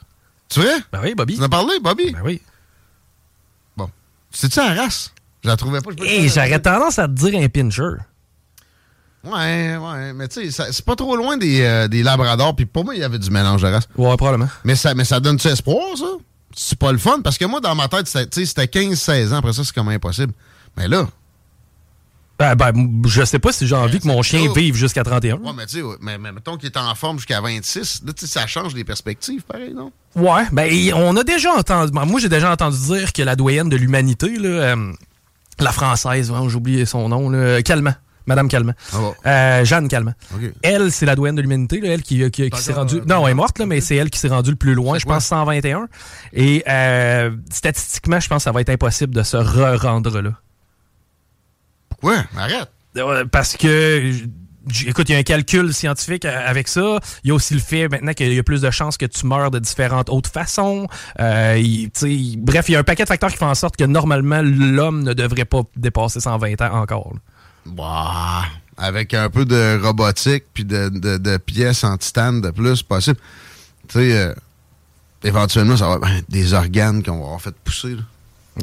Tu 0.48 0.60
vrai? 0.60 0.76
Ben 0.92 1.00
oui, 1.02 1.16
Bobby. 1.16 1.38
Tu 1.38 1.42
en 1.42 1.46
as 1.46 1.50
parlé, 1.50 1.80
Bobby? 1.82 2.12
Ben 2.12 2.22
oui. 2.24 2.40
Bon. 3.76 3.90
C'est-tu 4.30 4.60
la 4.60 4.76
race? 4.76 5.12
Je 5.44 5.50
la 5.50 5.58
trouvais 5.58 5.82
pas. 5.82 5.90
Et 6.04 6.30
j'aurais 6.30 6.60
tendance 6.62 7.00
à 7.00 7.08
te 7.08 7.14
dire 7.14 7.42
un 7.42 7.50
pincher. 7.50 7.96
Ouais, 9.24 9.76
ouais. 9.76 10.14
Mais 10.14 10.28
tu 10.28 10.52
sais, 10.52 10.72
c'est 10.72 10.86
pas 10.86 10.96
trop 10.96 11.16
loin 11.16 11.36
des, 11.38 11.62
euh, 11.62 11.88
des 11.88 12.04
labradors. 12.04 12.56
Puis 12.56 12.68
pour 12.68 12.86
moi, 12.86 12.94
il 12.94 13.02
y 13.02 13.04
avait 13.04 13.18
du 13.18 13.32
mélange 13.32 13.64
de 13.64 13.68
race. 13.68 13.88
Ouais, 13.98 14.16
probablement. 14.18 14.52
Mais 14.66 14.76
ça, 14.76 14.94
mais 14.94 15.04
ça 15.04 15.20
donne-tu 15.20 15.48
espoir, 15.48 15.98
ça? 15.98 16.06
C'est 16.56 16.78
pas 16.78 16.92
le 16.92 17.00
fun? 17.00 17.22
Parce 17.24 17.40
que 17.40 17.46
moi, 17.46 17.60
dans 17.60 17.74
ma 17.74 17.88
tête, 17.88 18.06
c'était 18.08 18.66
15-16 18.66 19.34
ans. 19.34 19.38
Après 19.38 19.54
ça, 19.54 19.64
c'est 19.64 19.74
comme 19.74 19.90
impossible. 19.90 20.34
Mais 20.78 20.88
là, 20.88 21.08
ben, 22.38 22.56
ben, 22.56 23.02
je 23.06 23.24
sais 23.24 23.40
pas 23.40 23.52
si 23.52 23.66
j'ai 23.66 23.76
envie 23.76 24.00
que 24.00 24.08
mon 24.08 24.22
chien 24.22 24.52
vive 24.54 24.76
jusqu'à 24.76 25.04
31. 25.04 25.38
Ouais, 25.38 25.52
mais 25.56 25.66
tu 25.66 25.80
sais, 25.80 25.84
mais, 26.02 26.18
mettons 26.18 26.58
qu'il 26.58 26.68
est 26.68 26.78
en 26.78 26.94
forme 26.96 27.18
jusqu'à 27.18 27.40
26. 27.40 28.04
Là, 28.06 28.12
ça 28.16 28.46
change 28.46 28.76
les 28.76 28.84
perspectives, 28.84 29.44
pareil, 29.44 29.74
non? 29.74 29.92
Ouais, 30.16 30.44
ben, 30.52 30.70
on 30.96 31.16
a 31.16 31.24
déjà 31.24 31.54
entendu. 31.54 31.92
Ben, 31.92 32.06
moi, 32.06 32.20
j'ai 32.20 32.30
déjà 32.30 32.52
entendu 32.52 32.78
dire 32.78 33.14
que 33.14 33.22
la 33.22 33.36
doyenne 33.36 33.70
de 33.70 33.78
l'humanité, 33.78 34.34
euh, 34.44 34.92
la 35.60 35.72
française, 35.72 36.34
j'ai 36.48 36.56
oublié 36.56 36.86
son 36.86 37.10
nom, 37.10 37.30
là, 37.30 37.62
Calment. 37.62 37.96
Madame 38.28 38.48
Calment. 38.48 38.74
Ah 38.92 38.98
euh, 39.28 39.66
Jeanne 39.66 39.88
Calment. 39.88 40.14
Elle, 40.64 40.92
c'est 40.92 41.06
la 41.06 41.16
doyenne 41.16 41.36
de 41.36 41.42
l'humanité, 41.42 41.80
elle 41.86 42.02
qui, 42.02 42.30
qui, 42.32 42.50
s'est 42.56 42.74
rendue. 42.74 43.02
non, 43.08 43.26
elle 43.28 43.32
est 43.32 43.36
morte, 43.36 43.60
là, 43.60 43.66
mais 43.66 43.82
c'est 43.82 43.96
elle 43.96 44.10
qui 44.10 44.20
s'est 44.20 44.30
rendue 44.30 44.50
le 44.50 44.56
plus 44.56 44.74
loin, 44.74 44.98
je 44.98 45.06
pense 45.06 45.26
121. 45.26 45.88
Et 46.34 46.64
euh, 46.68 47.32
statistiquement, 47.52 48.20
je 48.20 48.28
pense 48.28 48.38
que 48.38 48.44
ça 48.44 48.52
va 48.52 48.62
être 48.62 48.70
impossible 48.70 49.14
de 49.14 49.24
se 49.24 49.38
re-rendre 49.38 50.22
là. 50.22 50.32
Ouais, 52.06 52.18
arrête. 52.38 52.70
Parce 53.32 53.58
que 53.58 54.14
écoute, 54.88 55.10
il 55.10 55.14
y 55.14 55.16
a 55.16 55.20
un 55.20 55.24
calcul 55.24 55.74
scientifique 55.74 56.26
avec 56.26 56.68
ça. 56.68 57.00
Il 57.24 57.30
y 57.30 57.32
a 57.32 57.34
aussi 57.34 57.56
le 57.56 57.60
fait 57.60 57.88
maintenant 57.88 58.14
qu'il 58.14 58.32
y 58.32 58.38
a 58.40 58.44
plus 58.44 58.62
de 58.62 58.70
chances 58.70 58.98
que 58.98 59.08
tu 59.08 59.26
meurs 59.26 59.50
de 59.50 59.60
différentes 59.60 60.10
autres 60.10 60.30
façons. 60.30 60.88
Euh, 61.20 61.88
bref, 62.38 62.70
il 62.70 62.72
y 62.72 62.76
a 62.76 62.80
un 62.80 62.84
paquet 62.84 63.04
de 63.04 63.08
facteurs 63.08 63.32
qui 63.32 63.38
font 63.38 63.48
en 63.48 63.56
sorte 63.56 63.76
que 63.76 63.84
normalement, 63.84 64.42
l'homme 64.44 65.04
ne 65.04 65.14
devrait 65.14 65.46
pas 65.46 65.64
dépasser 65.76 66.20
120 66.20 66.62
ans 66.62 66.82
encore. 66.82 67.14
Bah, 67.66 68.44
avec 68.78 69.16
un 69.16 69.30
peu 69.32 69.46
de 69.46 69.82
robotique 69.82 70.46
puis 70.54 70.64
de, 70.64 71.38
pièces 71.38 71.84
en 71.84 71.98
titane 71.98 72.42
de 72.42 72.52
plus 72.52 72.84
possible. 72.84 73.18
Tu 73.88 74.00
sais, 74.00 74.18
euh, 74.18 74.34
éventuellement, 75.24 75.76
ça 75.76 75.98
va 75.98 76.18
être 76.18 76.30
des 76.30 76.54
organes 76.54 77.04
qu'on 77.04 77.18
va 77.18 77.26
avoir 77.26 77.42
fait 77.42 77.56
pousser. 77.64 77.96
Là. 77.96 78.02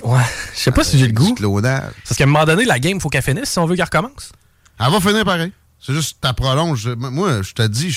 Ouais, 0.02 0.22
je 0.54 0.58
sais 0.58 0.72
pas 0.72 0.84
si 0.84 0.98
j'ai 0.98 1.06
le 1.06 1.12
goût. 1.12 1.34
Clonage. 1.34 1.92
Parce 2.04 2.16
qu'à 2.16 2.24
un 2.24 2.26
moment 2.26 2.44
donné, 2.44 2.64
la 2.64 2.78
game, 2.78 3.00
faut 3.00 3.08
qu'elle 3.08 3.22
finisse 3.22 3.50
si 3.50 3.58
on 3.58 3.66
veut 3.66 3.76
qu'elle 3.76 3.84
recommence. 3.84 4.32
Elle 4.80 4.90
va 4.90 5.00
finir 5.00 5.24
pareil. 5.24 5.52
C'est 5.78 5.92
juste 5.92 6.18
ta 6.20 6.32
prolonge. 6.32 6.88
Moi, 6.96 7.42
je 7.42 7.52
te 7.52 7.66
dis, 7.66 7.94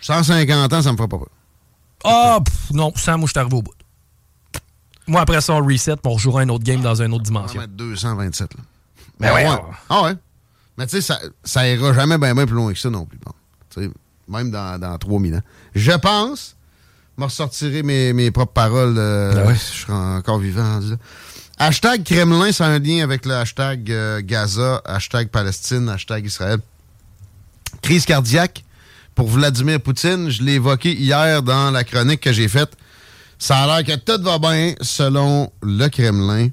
150 0.00 0.72
ans, 0.72 0.82
ça 0.82 0.92
me 0.92 0.96
fera 0.96 1.08
pas 1.08 1.18
peur. 1.18 1.28
Ah, 2.04 2.40
non, 2.72 2.92
100, 2.94 3.18
moi, 3.18 3.26
je 3.26 3.30
suis 3.30 3.40
arrivé 3.40 3.56
au 3.56 3.62
bout. 3.62 3.72
Moi, 5.06 5.20
après 5.22 5.40
ça, 5.40 5.54
on 5.54 5.64
reset, 5.64 5.96
pour 5.96 6.12
on 6.12 6.14
rejouera 6.16 6.42
un 6.42 6.48
autre 6.50 6.64
game 6.64 6.82
dans 6.82 7.00
une 7.00 7.14
autre 7.14 7.24
dimension. 7.24 7.58
On 7.58 7.62
va 7.62 7.66
mettre 7.66 7.76
227, 7.76 8.54
là. 8.54 8.60
Mais 9.20 9.28
ben 9.28 9.34
ouais. 9.34 9.60
Ah 9.88 10.02
ouais. 10.02 10.14
Mais 10.76 10.86
tu 10.86 10.96
sais, 10.96 11.00
ça, 11.00 11.18
ça 11.42 11.68
ira 11.68 11.92
jamais 11.92 12.18
bien 12.18 12.34
plus 12.34 12.54
loin 12.54 12.72
que 12.72 12.78
ça 12.78 12.90
non 12.90 13.04
plus. 13.04 13.18
Bon. 13.24 13.90
Même 14.28 14.50
dans, 14.50 14.78
dans 14.78 14.96
3000 14.98 15.36
ans. 15.36 15.42
Je 15.74 15.92
pense 15.92 16.56
me 17.18 17.24
ressortirai 17.24 17.82
mes, 17.82 18.12
mes 18.12 18.30
propres 18.30 18.52
paroles. 18.52 18.94
Euh, 18.96 19.34
ben 19.34 19.54
je 19.54 19.58
serai 19.58 19.92
encore 19.92 20.38
vivant. 20.38 20.80
Hashtag 21.58 22.04
Kremlin, 22.04 22.52
c'est 22.52 22.64
un 22.64 22.78
lien 22.78 23.02
avec 23.02 23.26
le 23.26 23.34
hashtag 23.34 23.90
euh, 23.90 24.22
Gaza, 24.24 24.80
hashtag 24.84 25.28
Palestine, 25.28 25.88
hashtag 25.88 26.26
Israël. 26.26 26.60
Crise 27.82 28.04
cardiaque 28.04 28.64
pour 29.14 29.28
Vladimir 29.28 29.80
Poutine. 29.80 30.30
Je 30.30 30.42
l'ai 30.42 30.54
évoqué 30.54 30.92
hier 30.94 31.42
dans 31.42 31.72
la 31.72 31.82
chronique 31.82 32.20
que 32.20 32.32
j'ai 32.32 32.48
faite. 32.48 32.70
Ça 33.38 33.58
a 33.58 33.66
l'air 33.66 33.84
que 33.84 34.00
tout 34.00 34.22
va 34.22 34.38
bien 34.38 34.74
selon 34.80 35.52
le 35.62 35.88
Kremlin. 35.88 36.48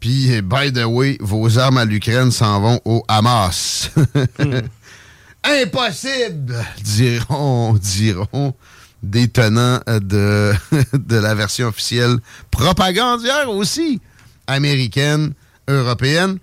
Puis, 0.00 0.40
by 0.42 0.72
the 0.72 0.84
way, 0.84 1.16
vos 1.20 1.58
armes 1.58 1.78
à 1.78 1.84
l'Ukraine 1.84 2.30
s'en 2.30 2.60
vont 2.60 2.80
au 2.84 3.04
Hamas. 3.08 3.90
Impossible, 5.44 6.64
diront, 6.82 7.74
diront 7.74 8.54
des 9.02 9.28
tenants 9.28 9.80
de, 9.86 10.52
de 10.92 11.16
la 11.16 11.34
version 11.34 11.68
officielle 11.68 12.18
propagandière 12.50 13.50
aussi, 13.50 14.00
américaine, 14.46 15.32
européenne. 15.68 16.38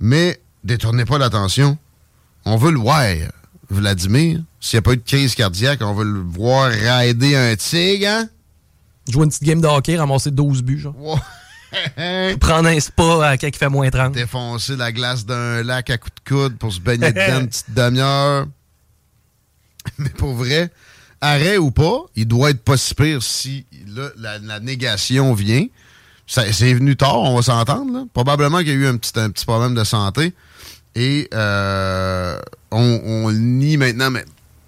Mais 0.00 0.40
détournez 0.64 1.04
pas 1.04 1.18
l'attention. 1.18 1.78
On 2.44 2.56
veut 2.56 2.72
le 2.72 2.78
voir, 2.78 3.04
Vladimir. 3.70 4.40
S'il 4.60 4.76
n'y 4.76 4.78
a 4.78 4.82
pas 4.82 4.92
eu 4.92 4.96
de 4.96 5.02
crise 5.02 5.34
cardiaque, 5.34 5.80
on 5.82 5.94
veut 5.94 6.04
le 6.04 6.20
voir 6.20 6.70
raider 6.70 7.36
un 7.36 7.54
tigre, 7.56 8.08
hein? 8.08 8.28
Jouer 9.08 9.24
une 9.24 9.30
petite 9.30 9.44
game 9.44 9.60
de 9.60 9.66
hockey, 9.66 9.98
ramasser 9.98 10.30
12 10.30 10.62
buts, 10.62 10.78
genre. 10.78 10.94
Prendre 12.40 12.68
un 12.68 12.80
spa 12.80 13.26
à 13.26 13.36
quelqu'un 13.36 13.50
qui 13.50 13.58
fait 13.58 13.68
moins 13.68 13.90
30. 13.90 14.12
Défoncer 14.12 14.76
la 14.76 14.92
glace 14.92 15.26
d'un 15.26 15.62
lac 15.62 15.90
à 15.90 15.98
coups 15.98 16.14
de 16.24 16.30
coude 16.30 16.56
pour 16.56 16.72
se 16.72 16.80
baigner 16.80 17.12
dedans 17.12 17.40
une 17.40 17.48
petite 17.48 17.74
demi-heure. 17.74 18.46
Mais 19.98 20.08
pour 20.10 20.34
vrai, 20.34 20.70
arrêt 21.24 21.56
ou 21.56 21.70
pas, 21.70 22.04
il 22.16 22.26
doit 22.26 22.50
être 22.50 22.62
pas 22.62 22.76
si 22.76 22.94
pire 22.94 23.22
si 23.22 23.66
la, 24.18 24.60
négation 24.60 25.34
vient. 25.34 25.66
C'est 26.26 26.74
venu 26.74 26.96
tard, 26.96 27.20
on 27.20 27.36
va 27.36 27.42
s'entendre. 27.42 28.06
Probablement 28.12 28.58
qu'il 28.58 28.68
y 28.68 28.72
a 28.72 28.74
eu 28.74 28.86
un 28.86 28.96
petit, 28.96 29.18
un 29.18 29.30
petit 29.30 29.44
problème 29.44 29.74
de 29.74 29.84
santé. 29.84 30.32
Et 30.94 31.28
euh, 31.34 32.38
on, 32.70 33.28
le 33.28 33.36
nie 33.36 33.76
maintenant, 33.76 34.10
mais 34.10 34.24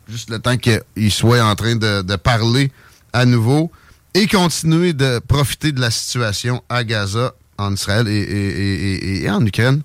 juste 0.08 0.30
le 0.30 0.38
temps 0.38 0.56
qu'il 0.56 1.12
soit 1.12 1.42
en 1.42 1.54
train 1.54 1.76
de, 1.76 2.16
parler 2.16 2.72
à 3.12 3.24
nouveau 3.24 3.70
et 4.14 4.26
continuer 4.26 4.92
de 4.92 5.18
profiter 5.20 5.72
de 5.72 5.80
la 5.80 5.90
situation 5.90 6.62
à 6.68 6.84
Gaza, 6.84 7.34
en 7.58 7.74
Israël 7.74 8.08
et- 8.08 9.22
et 9.22 9.30
en 9.30 9.44
Ukraine. 9.44 9.82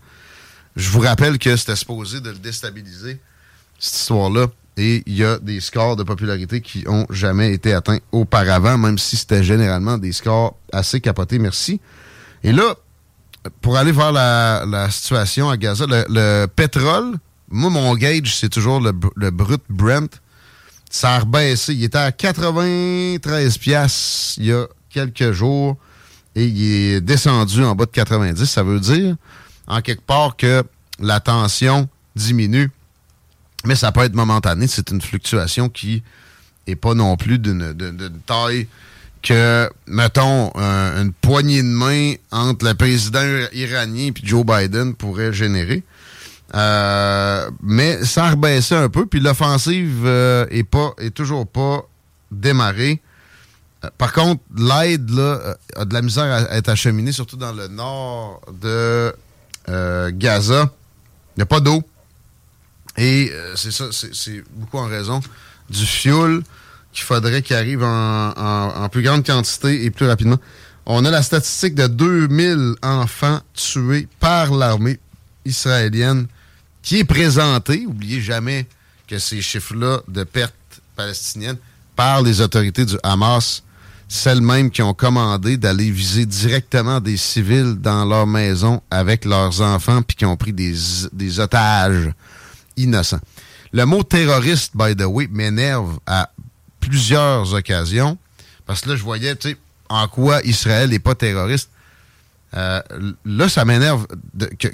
Je 0.75 0.89
vous 0.89 1.01
rappelle 1.01 1.37
que 1.37 1.55
c'était 1.55 1.75
supposé 1.75 2.21
de 2.21 2.29
le 2.29 2.37
déstabiliser, 2.37 3.19
cette 3.77 3.95
histoire-là. 3.95 4.47
Et 4.77 5.03
il 5.05 5.17
y 5.17 5.23
a 5.23 5.37
des 5.37 5.59
scores 5.59 5.95
de 5.95 6.03
popularité 6.03 6.61
qui 6.61 6.85
ont 6.87 7.05
jamais 7.09 7.53
été 7.53 7.73
atteints 7.73 7.99
auparavant, 8.11 8.77
même 8.77 8.97
si 8.97 9.17
c'était 9.17 9.43
généralement 9.43 9.97
des 9.97 10.13
scores 10.13 10.55
assez 10.71 11.01
capotés. 11.01 11.39
Merci. 11.39 11.81
Et 12.43 12.51
là, 12.51 12.75
pour 13.61 13.77
aller 13.77 13.91
voir 13.91 14.11
la, 14.11 14.89
situation 14.89 15.49
à 15.49 15.57
Gaza, 15.57 15.85
le, 15.87 16.05
le 16.09 16.45
pétrole, 16.47 17.17
moi, 17.49 17.69
mon 17.69 17.95
gauge, 17.95 18.35
c'est 18.35 18.49
toujours 18.49 18.79
le, 18.79 18.93
le 19.15 19.29
brut 19.29 19.61
Brent. 19.69 20.21
Ça 20.89 21.15
a 21.15 21.19
rebaissé. 21.19 21.73
Il 21.73 21.83
était 21.83 21.97
à 21.97 22.11
93 22.11 23.57
piastres 23.57 24.37
il 24.37 24.45
y 24.45 24.53
a 24.53 24.65
quelques 24.89 25.31
jours 25.31 25.77
et 26.35 26.45
il 26.45 26.63
est 26.63 27.01
descendu 27.01 27.63
en 27.63 27.75
bas 27.75 27.85
de 27.85 27.91
90. 27.91 28.45
Ça 28.45 28.63
veut 28.63 28.79
dire, 28.79 29.15
en 29.67 29.81
quelque 29.81 30.01
part, 30.01 30.37
que 30.37 30.63
la 30.99 31.19
tension 31.19 31.89
diminue. 32.15 32.71
Mais 33.65 33.75
ça 33.75 33.91
peut 33.91 34.01
être 34.01 34.15
momentané. 34.15 34.67
C'est 34.67 34.89
une 34.91 35.01
fluctuation 35.01 35.69
qui 35.69 36.03
est 36.67 36.75
pas 36.75 36.93
non 36.93 37.15
plus 37.17 37.37
d'une 37.39 37.75
taille 38.25 38.67
que, 39.21 39.69
mettons, 39.87 40.51
un- 40.55 41.03
une 41.03 41.11
poignée 41.13 41.61
de 41.61 41.67
main 41.67 42.13
entre 42.31 42.65
le 42.65 42.73
président 42.73 43.21
iranien 43.53 44.07
et 44.09 44.13
Joe 44.23 44.43
Biden 44.45 44.95
pourrait 44.95 45.31
générer. 45.33 45.83
Euh, 46.55 47.49
mais 47.61 48.03
ça 48.03 48.25
a 48.25 48.31
rebaissé 48.31 48.75
un 48.75 48.89
peu, 48.89 49.05
puis 49.05 49.19
l'offensive 49.19 50.01
euh, 50.05 50.45
est 50.49 50.63
pas 50.63 50.93
est 50.97 51.11
toujours 51.11 51.47
pas 51.47 51.83
démarrée. 52.31 52.99
Euh, 53.85 53.89
Par 53.97 54.11
contre, 54.11 54.41
l'aide 54.57 55.09
euh, 55.11 55.53
a 55.77 55.85
de 55.85 55.93
la 55.93 56.01
misère 56.01 56.25
à 56.25 56.55
être 56.57 56.67
acheminée, 56.69 57.11
surtout 57.13 57.37
dans 57.37 57.53
le 57.53 57.67
nord 57.69 58.41
de 58.61 59.13
euh, 59.69 60.11
Gaza. 60.13 60.69
Il 61.35 61.39
n'y 61.39 61.43
a 61.43 61.45
pas 61.45 61.61
d'eau. 61.61 61.83
Et 62.97 63.29
euh, 63.31 63.55
c'est 63.55 63.71
ça, 63.71 63.85
c'est- 63.91 64.43
beaucoup 64.53 64.77
en 64.77 64.87
raison 64.87 65.21
du 65.69 65.85
fioul 65.85 66.43
qu'il 66.91 67.03
faudrait 67.03 67.41
qu'il 67.41 67.55
arrive 67.55 67.83
en, 67.83 68.89
plus 68.91 69.01
grande 69.01 69.25
quantité 69.25 69.85
et 69.85 69.91
plus 69.91 70.07
rapidement. 70.07 70.37
On 70.85 71.05
a 71.05 71.09
la 71.09 71.21
statistique 71.21 71.75
de 71.75 71.87
2000 71.87 72.75
enfants 72.81 73.39
tués 73.53 74.07
par 74.19 74.51
l'armée 74.51 74.99
israélienne 75.45 76.27
qui 76.81 76.99
est 76.99 77.03
présentée. 77.05 77.85
Oubliez 77.87 78.19
jamais 78.19 78.67
que 79.07 79.19
ces 79.19 79.41
chiffres-là 79.41 80.01
de 80.07 80.23
pertes 80.23 80.53
palestiniennes 80.95 81.57
par 81.95 82.21
les 82.21 82.41
autorités 82.41 82.83
du 82.83 82.97
Hamas, 83.03 83.63
celles-mêmes 84.09 84.69
qui 84.69 84.81
ont 84.81 84.93
commandé 84.93 85.55
d'aller 85.55 85.91
viser 85.91 86.25
directement 86.25 86.99
des 86.99 87.15
civils 87.15 87.75
dans 87.79 88.03
leur 88.03 88.27
maison 88.27 88.81
avec 88.91 89.23
leurs 89.23 89.61
enfants 89.61 90.01
puis 90.01 90.17
qui 90.17 90.25
ont 90.25 90.35
pris 90.35 90.51
des 90.51 91.39
otages 91.39 92.11
Le 93.73 93.85
mot 93.85 94.03
terroriste, 94.03 94.75
by 94.75 94.95
the 94.95 95.05
way, 95.05 95.27
m'énerve 95.31 95.99
à 96.05 96.31
plusieurs 96.79 97.53
occasions. 97.53 98.17
Parce 98.65 98.81
que 98.81 98.89
là, 98.89 98.95
je 98.95 99.03
voyais, 99.03 99.35
tu 99.35 99.49
sais, 99.49 99.57
en 99.89 100.07
quoi 100.07 100.41
Israël 100.43 100.89
n'est 100.89 100.99
pas 100.99 101.15
terroriste. 101.15 101.69
Euh, 102.53 102.81
là, 103.25 103.47
ça 103.47 103.63
m'énerve 103.63 104.07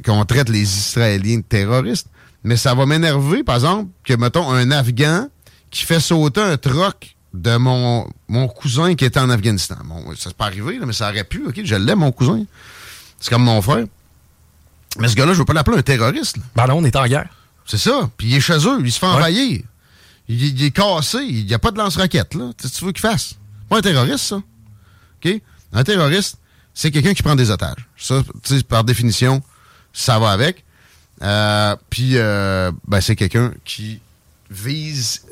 qu'on 0.04 0.26
traite 0.26 0.50
les 0.50 0.62
Israéliens 0.62 1.38
de 1.38 1.44
terroristes. 1.44 2.08
Mais 2.44 2.58
ça 2.58 2.74
va 2.74 2.86
m'énerver, 2.86 3.44
par 3.44 3.56
exemple, 3.56 3.90
que, 4.04 4.14
mettons, 4.14 4.50
un 4.50 4.72
Afghan 4.72 5.28
qui 5.70 5.84
fait 5.84 6.00
sauter 6.00 6.42
un 6.42 6.58
troc 6.58 7.16
de 7.34 7.58
mon, 7.58 8.10
mon 8.28 8.48
cousin 8.48 8.96
qui 8.96 9.06
était 9.06 9.20
en 9.20 9.30
Afghanistan. 9.30 9.76
Bon, 9.86 10.04
ça 10.16 10.30
s'est 10.30 10.36
pas 10.36 10.46
arrivé, 10.46 10.80
mais 10.86 10.94
ça 10.94 11.10
aurait 11.10 11.24
pu, 11.24 11.46
OK? 11.48 11.60
Je 11.64 11.76
l'aime, 11.76 12.00
mon 12.00 12.12
cousin. 12.12 12.46
C'est 13.20 13.30
comme 13.30 13.44
mon 13.44 13.62
frère. 13.62 13.86
Mais 15.00 15.08
ce 15.08 15.16
gars-là, 15.16 15.34
je 15.34 15.40
veux 15.40 15.46
pas 15.46 15.54
l'appeler 15.54 15.78
un 15.78 15.82
terroriste. 15.82 16.38
là. 16.38 16.44
Ben 16.56 16.68
non, 16.68 16.78
on 16.78 16.86
est 16.86 16.96
en 16.96 17.06
guerre. 17.06 17.30
C'est 17.68 17.78
ça. 17.78 18.10
Puis 18.18 18.28
il 18.28 18.36
est 18.36 18.40
chez 18.40 18.58
eux, 18.66 18.80
il 18.84 18.92
se 18.92 18.98
fait 18.98 19.06
envahir. 19.06 19.62
Il, 20.28 20.44
il 20.44 20.64
est 20.64 20.72
cassé, 20.72 21.20
il 21.20 21.46
n'y 21.46 21.54
a 21.54 21.60
pas 21.60 21.72
de 21.72 21.78
lance-roquette, 21.78 22.34
là. 22.34 22.52
Qu'est-ce 22.58 22.74
que 22.74 22.80
tu 22.80 22.86
veux 22.86 22.92
qu'il 22.92 23.02
fasse? 23.02 23.36
Pas 23.70 23.78
un 23.78 23.82
terroriste, 23.82 24.26
ça. 24.26 24.38
OK? 24.38 25.42
Un 25.74 25.84
terroriste, 25.84 26.38
c'est 26.74 26.92
quelqu'un 26.92 27.14
qui 27.14 27.24
prend 27.24 27.36
des 27.36 27.52
otages. 27.52 27.88
Ça, 27.98 28.24
tu 28.44 28.58
sais, 28.58 28.64
par 28.64 28.84
définition, 28.84 29.44
ça 29.94 30.18
va 30.18 30.32
avec. 30.32 30.64
Euh, 31.22 31.76
puis, 31.90 32.18
euh, 32.18 32.72
ben, 32.88 33.02
c'est 33.02 33.16
quelqu'un 33.16 33.54
qui 33.66 34.00
vise 34.50 35.26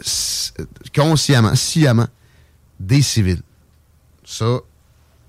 consciemment, 0.94 1.56
sciemment, 1.56 2.08
des 2.80 3.02
civils. 3.02 3.42
Ça, 4.26 4.60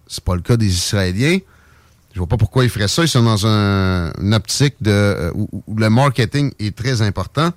c'est 0.09 0.25
pas 0.25 0.35
le 0.35 0.40
cas 0.42 0.57
des 0.57 0.73
Israéliens. 0.73 1.38
Je 2.16 2.20
vois 2.20 2.29
pas 2.29 2.38
pourquoi 2.38 2.64
ils 2.64 2.70
feraient 2.70 2.88
ça. 2.88 3.02
Ils 3.02 3.09
sont 3.09 3.22
dans 3.22 3.46
un- 3.46 4.11
une 4.22 4.33
optique 4.33 4.76
euh, 4.87 5.31
où, 5.35 5.76
le 5.76 5.90
marketing 5.90 6.50
est 6.59 6.74
très 6.74 7.02
important. 7.02 7.52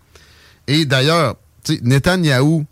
Et 0.68 0.84
d'ailleurs, 0.84 1.38
Netanyahou 1.82 2.66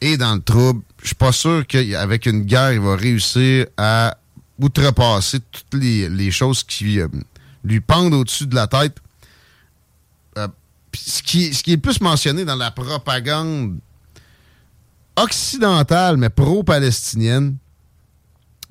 est 0.00 0.16
dans 0.16 0.34
le 0.36 0.40
trouble. 0.40 0.80
Je 1.02 1.08
suis 1.08 1.14
pas 1.14 1.32
sûr 1.32 1.66
qu'avec 1.66 2.24
une 2.24 2.44
guerre, 2.44 2.72
il 2.72 2.80
va 2.80 2.96
réussir 2.96 3.66
à 3.76 4.16
outrepasser 4.58 5.40
toutes 5.40 5.82
les, 5.82 6.30
choses 6.30 6.64
qui 6.64 6.98
euh, 6.98 7.08
lui 7.62 7.80
pendent 7.80 8.14
au-dessus 8.14 8.46
de 8.46 8.54
la 8.54 8.66
tête. 8.66 8.96
Euh, 10.38 10.48
ce, 10.94 11.22
qui, 11.22 11.50
est 11.66 11.76
plus 11.76 12.00
mentionné 12.00 12.46
dans 12.46 12.56
la 12.56 12.70
propagande 12.70 13.76
occidentale, 15.16 16.16
mais 16.16 16.30
pro-palestinienne, 16.30 17.58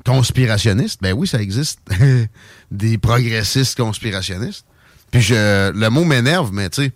conspirationniste, 0.05 0.99
ben 1.01 1.13
oui, 1.13 1.27
ça 1.27 1.41
existe. 1.41 1.79
Des 2.71 2.97
progressistes 2.97 3.77
conspirationnistes. 3.77 4.65
Puis 5.11 5.21
je, 5.21 5.71
le 5.71 5.89
mot 5.89 6.05
m'énerve, 6.05 6.51
mais 6.53 6.69
tu 6.69 6.83
sais, 6.83 6.91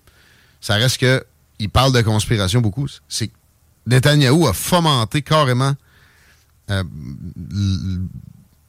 ça 0.62 0.76
reste 0.76 1.00
que 1.00 1.24
il 1.60 1.70
parle 1.70 1.94
de 1.94 2.02
conspiration 2.02 2.62
beaucoup. 2.62 2.88
C'est 3.08 3.28
que 3.28 3.34
Netanyahou 3.88 4.48
a 4.48 4.54
fomenté 4.54 5.22
carrément 5.22 5.74
euh, 6.72 6.84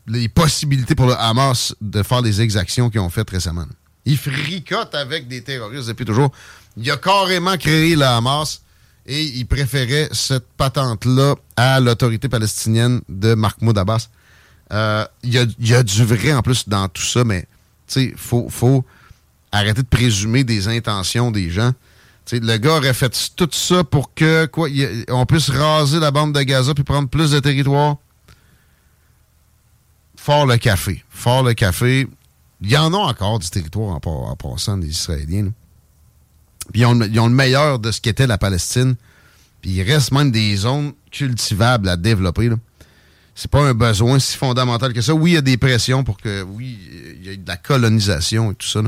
les 0.06 0.28
possibilités 0.28 0.94
pour 0.94 1.06
le 1.06 1.14
Hamas 1.14 1.74
de 1.80 2.02
faire 2.02 2.22
les 2.22 2.40
exactions 2.40 2.90
qu'ils 2.90 3.00
ont 3.00 3.08
faites 3.08 3.30
récemment. 3.30 3.66
Il 4.04 4.18
fricote 4.18 4.94
avec 4.94 5.26
des 5.26 5.42
terroristes 5.42 5.88
depuis 5.88 6.04
toujours. 6.04 6.30
Il 6.76 6.88
a 6.90 6.96
carrément 6.96 7.56
créé 7.56 7.96
le 7.96 8.04
Hamas 8.04 8.62
et 9.06 9.22
il 9.22 9.46
préférait 9.46 10.08
cette 10.12 10.46
patente-là 10.56 11.34
à 11.56 11.80
l'autorité 11.80 12.28
palestinienne 12.28 13.00
de 13.08 13.34
Mahmoud 13.34 13.76
Abbas. 13.78 14.08
Euh, 14.72 15.06
Il 15.22 15.32
y, 15.34 15.38
a, 15.38 15.46
il 15.58 15.68
y 15.68 15.74
a 15.74 15.82
du 15.82 16.04
vrai 16.04 16.32
en 16.32 16.42
plus 16.42 16.68
dans 16.68 16.88
tout 16.88 17.02
ça, 17.02 17.24
mais 17.24 17.46
il 17.94 18.14
faut, 18.16 18.48
faut 18.48 18.84
arrêter 19.52 19.82
de 19.82 19.88
présumer 19.88 20.44
des 20.44 20.68
intentions 20.68 21.30
des 21.30 21.50
gens. 21.50 21.72
Tu 22.24 22.38
sais, 22.38 22.42
le 22.42 22.56
gars 22.56 22.76
aurait 22.76 22.94
fait 22.94 23.12
tout 23.36 23.48
ça 23.52 23.84
pour 23.84 24.12
que 24.12 24.46
quoi, 24.46 24.68
on 25.08 25.26
puisse 25.26 25.48
raser 25.48 26.00
la 26.00 26.10
bande 26.10 26.32
de 26.32 26.42
Gaza 26.42 26.74
puis 26.74 26.82
prendre 26.82 27.08
plus 27.08 27.30
de 27.30 27.38
territoire. 27.38 27.96
Fort 30.16 30.46
le 30.46 30.56
café. 30.56 31.04
Fort 31.08 31.44
le 31.44 31.54
café. 31.54 32.08
Il 32.60 32.70
y 32.70 32.76
en 32.76 32.92
a 32.92 32.96
encore 32.96 33.38
du 33.38 33.48
territoire 33.48 34.00
en, 34.04 34.36
passant 34.36 34.76
des 34.76 34.88
Israéliens. 34.88 35.52
Puis 36.72 36.82
ils 36.82 36.86
ont, 36.86 36.94
le 37.28 37.34
meilleur 37.34 37.78
de 37.78 37.92
ce 37.92 38.00
qu'était 38.00 38.26
la 38.26 38.38
Palestine. 38.38 38.96
Puis 39.60 39.70
il 39.70 39.82
reste 39.82 40.10
même 40.10 40.32
des 40.32 40.56
zones 40.56 40.94
cultivables 41.12 41.88
à 41.88 41.96
développer. 41.96 42.50
C'est 43.38 43.50
pas 43.50 43.60
un 43.60 43.74
besoin 43.74 44.18
si 44.18 44.34
fondamental 44.34 44.94
que 44.94 45.02
ça. 45.02 45.12
Oui, 45.12 45.32
il 45.32 45.34
y 45.34 45.36
a 45.36 45.42
des 45.42 45.58
pressions 45.58 46.02
pour 46.02 46.16
que, 46.16 46.42
oui, 46.42 46.78
il 47.20 47.26
y 47.26 47.28
a 47.28 47.36
de 47.36 47.46
la 47.46 47.58
colonisation 47.58 48.50
et 48.50 48.54
tout 48.54 48.66
ça 48.66 48.80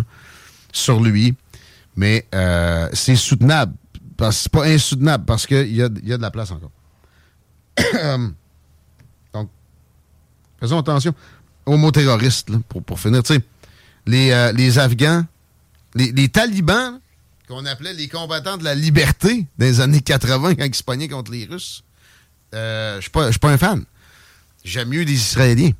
sur 0.72 1.00
lui. 1.00 1.34
Mais 1.96 2.26
euh, 2.34 2.88
c'est 2.94 3.14
soutenable. 3.14 3.74
C'est 4.32 4.50
pas 4.50 4.64
insoutenable 4.64 5.26
parce 5.26 5.46
qu'il 5.46 5.76
y 5.76 5.82
a, 5.82 5.90
y 6.02 6.12
a 6.12 6.16
de 6.16 6.22
la 6.22 6.30
place 6.30 6.50
encore. 6.50 6.70
Donc, 9.34 9.50
faisons 10.58 10.78
attention 10.78 11.14
aux 11.66 11.76
mots 11.76 11.92
terroristes, 11.92 12.48
pour, 12.70 12.82
pour 12.82 12.98
finir. 12.98 13.20
Les, 14.06 14.30
euh, 14.32 14.52
les 14.52 14.78
Afghans, 14.78 15.26
les, 15.94 16.28
talibans, 16.30 17.00
qu'on 17.46 17.66
appelait 17.66 17.92
les 17.92 18.08
combattants 18.08 18.56
de 18.56 18.64
la 18.64 18.74
liberté 18.74 19.46
dans 19.58 19.66
les 19.66 19.80
années 19.80 20.00
80 20.00 20.54
quand 20.54 20.64
ils 20.64 20.74
se 20.74 20.82
pognaient 20.82 21.08
contre 21.08 21.32
les 21.32 21.44
Russes, 21.44 21.84
euh, 22.54 22.96
je 22.96 23.02
suis 23.02 23.10
pas, 23.10 23.30
pas 23.30 23.50
un 23.50 23.58
fan. 23.58 23.84
J'aime 24.64 24.88
mieux 24.88 25.02
les 25.02 25.12
Israéliens. 25.12 25.70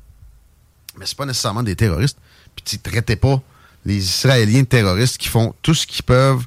Mais 0.97 1.05
c'est 1.05 1.17
pas 1.17 1.25
nécessairement 1.25 1.63
des 1.63 1.75
terroristes. 1.75 2.17
Puis 2.55 2.63
tu 2.65 2.79
traitais 2.79 3.15
pas 3.15 3.41
les 3.85 3.97
Israéliens 3.97 4.63
terroristes 4.63 5.17
qui 5.17 5.27
font 5.29 5.53
tout 5.61 5.73
ce 5.73 5.85
qu'ils 5.87 6.03
peuvent 6.03 6.45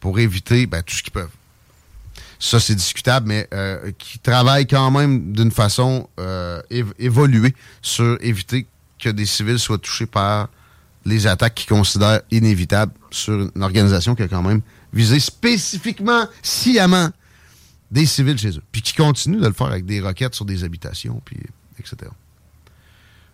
pour 0.00 0.18
éviter, 0.18 0.66
ben, 0.66 0.82
tout 0.82 0.94
ce 0.94 1.02
qu'ils 1.02 1.12
peuvent. 1.12 1.30
Ça, 2.40 2.58
c'est 2.58 2.74
discutable, 2.74 3.28
mais 3.28 3.46
euh, 3.54 3.92
qui 3.98 4.18
travaillent 4.18 4.66
quand 4.66 4.90
même 4.90 5.32
d'une 5.32 5.52
façon 5.52 6.08
euh, 6.18 6.60
év- 6.72 6.92
évoluée 6.98 7.54
sur 7.82 8.18
éviter 8.20 8.66
que 8.98 9.10
des 9.10 9.26
civils 9.26 9.60
soient 9.60 9.78
touchés 9.78 10.06
par 10.06 10.48
les 11.04 11.28
attaques 11.28 11.54
qu'ils 11.54 11.68
considèrent 11.68 12.22
inévitables 12.32 12.92
sur 13.12 13.34
une 13.54 13.62
organisation 13.62 14.16
qui 14.16 14.22
a 14.22 14.28
quand 14.28 14.42
même 14.42 14.60
visé 14.92 15.20
spécifiquement, 15.20 16.26
sciemment, 16.42 17.10
des 17.92 18.06
civils 18.06 18.38
chez 18.38 18.56
eux. 18.56 18.62
Puis 18.72 18.82
qui 18.82 18.94
continue 18.94 19.38
de 19.38 19.46
le 19.46 19.52
faire 19.52 19.68
avec 19.68 19.86
des 19.86 20.00
roquettes 20.00 20.34
sur 20.34 20.44
des 20.44 20.64
habitations, 20.64 21.20
puis 21.24 21.38
etc. 21.78 22.10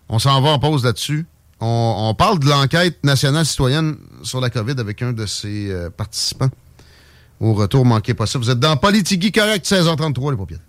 On 0.09 0.19
s'en 0.19 0.41
va 0.41 0.49
en 0.49 0.59
pause 0.59 0.83
là-dessus. 0.83 1.25
On, 1.59 1.95
on 2.09 2.13
parle 2.15 2.39
de 2.39 2.49
l'enquête 2.49 3.03
nationale 3.03 3.45
citoyenne 3.45 3.97
sur 4.23 4.39
la 4.39 4.49
COVID 4.49 4.75
avec 4.79 5.01
un 5.01 5.13
de 5.13 5.25
ses 5.25 5.69
euh, 5.69 5.89
participants. 5.89 6.49
Au 7.39 7.53
retour, 7.53 7.85
manquez 7.85 8.13
pas 8.13 8.25
ça. 8.25 8.39
Vous 8.39 8.49
êtes 8.49 8.59
dans 8.59 8.75
Politigui 8.77 9.31
Correct, 9.31 9.65
16h33, 9.65 10.31
les 10.31 10.37
paupières. 10.37 10.59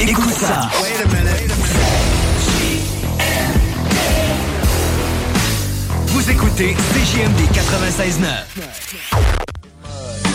Écoute 0.00 0.32
ça. 0.32 0.68
Vous 6.08 6.30
écoutez 6.30 6.74
CJMD 6.74 7.40
96.9. 7.52 10.31